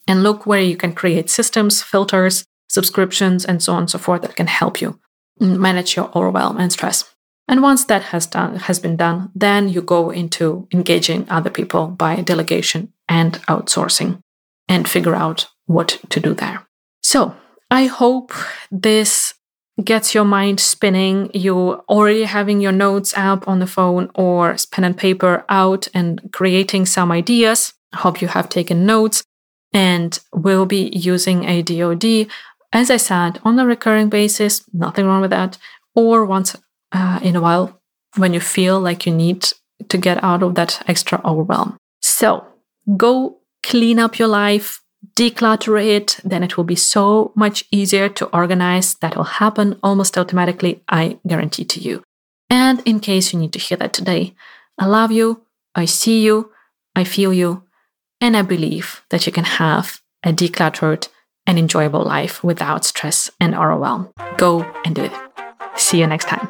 and 0.07 0.23
look 0.23 0.47
where 0.47 0.61
you 0.61 0.77
can 0.77 0.93
create 0.93 1.29
systems, 1.31 1.83
filters, 1.83 2.45
subscriptions, 2.69 3.45
and 3.45 3.63
so 3.63 3.73
on 3.73 3.81
and 3.81 3.91
so 3.91 3.99
forth 3.99 4.23
that 4.23 4.37
can 4.37 4.47
help 4.47 4.81
you 4.81 4.99
manage 5.41 5.97
your 5.97 6.11
overwhelm 6.17 6.59
and 6.59 6.73
stress. 6.73 7.05
And 7.49 7.63
once 7.63 7.85
that 7.85 8.03
has 8.05 8.27
done 8.27 8.57
has 8.57 8.79
been 8.79 8.97
done, 8.97 9.31
then 9.35 9.69
you 9.69 9.81
go 9.83 10.11
into 10.11 10.67
engaging 10.73 11.27
other 11.31 11.51
people 11.51 11.87
by 11.89 12.21
delegation 12.23 12.93
and 13.09 13.35
outsourcing 13.47 14.21
and 14.69 14.89
figure 14.89 15.15
out 15.15 15.49
what 15.67 16.01
to 16.11 16.21
do 16.21 16.35
there. 16.35 16.67
So 17.03 17.37
I 17.71 17.87
hope 17.87 18.33
this 18.71 19.35
gets 19.83 20.15
your 20.15 20.25
mind 20.25 20.59
spinning. 20.59 21.31
You 21.35 21.85
already 21.89 22.25
having 22.25 22.61
your 22.61 22.73
notes 22.73 23.17
app 23.17 23.47
on 23.47 23.59
the 23.61 23.67
phone 23.67 24.11
or 24.15 24.57
pen 24.73 24.85
and 24.85 24.97
paper 24.97 25.45
out 25.49 25.87
and 25.95 26.31
creating 26.33 26.87
some 26.87 27.13
ideas. 27.13 27.75
I 27.93 27.99
hope 27.99 28.21
you 28.21 28.29
have 28.29 28.49
taken 28.49 28.87
notes 28.87 29.23
and 29.73 30.19
we'll 30.33 30.67
be 30.67 30.91
using 30.95 31.43
ADOD, 31.43 32.29
as 32.73 32.91
I 32.91 32.97
said, 32.97 33.41
on 33.45 33.59
a 33.59 33.67
recurring 33.67 34.09
basis, 34.09 34.65
nothing 34.73 35.07
wrong 35.07 35.21
with 35.21 35.31
that, 35.31 35.59
or 35.95 36.25
once 36.25 36.57
uh, 36.93 37.21
in 37.23 37.37
a 37.37 37.41
while 37.41 37.81
when 38.17 38.35
you 38.35 38.41
feel 38.41 38.81
like 38.81 39.07
you 39.07 39.15
need 39.15 39.49
to 39.89 39.99
get 39.99 40.23
out 40.23 40.43
of 40.43 40.55
that 40.55 40.83
extra 40.87 41.21
overwhelm. 41.25 41.77
So 42.01 42.47
go 42.97 43.39
clean 43.63 43.99
up 43.99 44.19
your 44.19 44.29
life, 44.29 44.81
declutter 45.15 45.83
it, 45.83 46.21
then 46.25 46.43
it 46.43 46.57
will 46.57 46.65
be 46.65 46.77
so 46.77 47.33
much 47.35 47.65
easier 47.71 48.09
to 48.09 48.27
organize. 48.27 48.95
That 48.97 49.17
will 49.17 49.25
happen 49.25 49.79
almost 49.83 50.17
automatically, 50.17 50.83
I 50.89 51.19
guarantee 51.27 51.65
to 51.65 51.81
you. 51.81 52.03
And 52.49 52.81
in 52.85 53.01
case 53.01 53.33
you 53.33 53.39
need 53.39 53.53
to 53.55 53.59
hear 53.59 53.77
that 53.79 53.93
today, 53.93 54.35
I 54.79 54.87
love 54.87 55.11
you, 55.11 55.43
I 55.75 55.85
see 55.85 56.23
you, 56.23 56.53
I 56.95 57.05
feel 57.05 57.33
you, 57.33 57.65
and 58.21 58.37
I 58.37 58.43
believe 58.43 59.03
that 59.11 59.27
you 59.27 59.33
can 59.33 59.45
have 59.45 60.01
a 60.23 60.33
decluttered 60.33 61.09
and 61.47 61.59
enjoyable 61.59 62.03
life 62.03 62.43
without 62.43 62.85
stress 62.85 63.31
and 63.41 63.55
overwhelm. 63.55 64.09
Go 64.37 64.63
and 64.85 64.95
do 64.95 65.05
it. 65.05 65.13
See 65.77 66.01
you 66.01 66.07
next 66.07 66.29
time. 66.29 66.49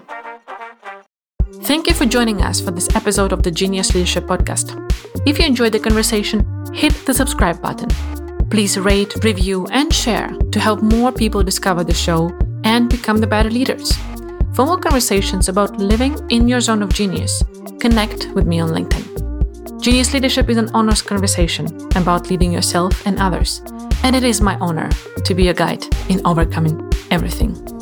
Thank 1.63 1.87
you 1.89 1.95
for 1.95 2.07
joining 2.07 2.43
us 2.43 2.61
for 2.61 2.71
this 2.71 2.89
episode 2.95 3.33
of 3.33 3.43
the 3.43 3.51
Genius 3.51 3.95
Leadership 3.95 4.25
Podcast. 4.25 4.75
If 5.27 5.39
you 5.39 5.47
enjoyed 5.47 5.73
the 5.73 5.81
conversation, 5.81 6.47
hit 6.73 6.93
the 7.07 7.15
subscribe 7.15 7.61
button. 7.61 7.89
Please 8.51 8.79
rate, 8.79 9.15
review, 9.25 9.67
and 9.73 9.93
share 9.93 10.29
to 10.53 10.61
help 10.61 10.83
more 10.83 11.11
people 11.11 11.43
discover 11.43 11.83
the 11.83 11.95
show 11.95 12.31
and 12.63 12.89
become 12.89 13.19
the 13.19 13.27
better 13.27 13.51
leaders. 13.51 13.93
For 14.55 14.65
more 14.65 14.79
conversations 14.79 15.49
about 15.49 15.77
living 15.79 16.17
in 16.31 16.49
your 16.49 16.61
zone 16.61 16.83
of 16.83 16.95
genius, 16.95 17.43
connect 17.81 18.29
with 18.35 18.47
me 18.47 18.61
on 18.61 18.71
LinkedIn. 18.71 19.26
Genius 19.81 20.13
Leadership 20.13 20.49
is 20.49 20.57
an 20.57 20.71
honest 20.75 21.07
conversation 21.07 21.67
about 21.97 22.29
leading 22.31 22.53
yourself 22.53 23.07
and 23.07 23.19
others, 23.19 23.63
and 24.03 24.17
it 24.17 24.25
is 24.25 24.41
my 24.41 24.57
honor 24.57 24.91
to 25.25 25.35
be 25.35 25.49
a 25.49 25.55
guide 25.55 25.85
in 26.09 26.21
overcoming 26.27 26.81
everything. 27.11 27.76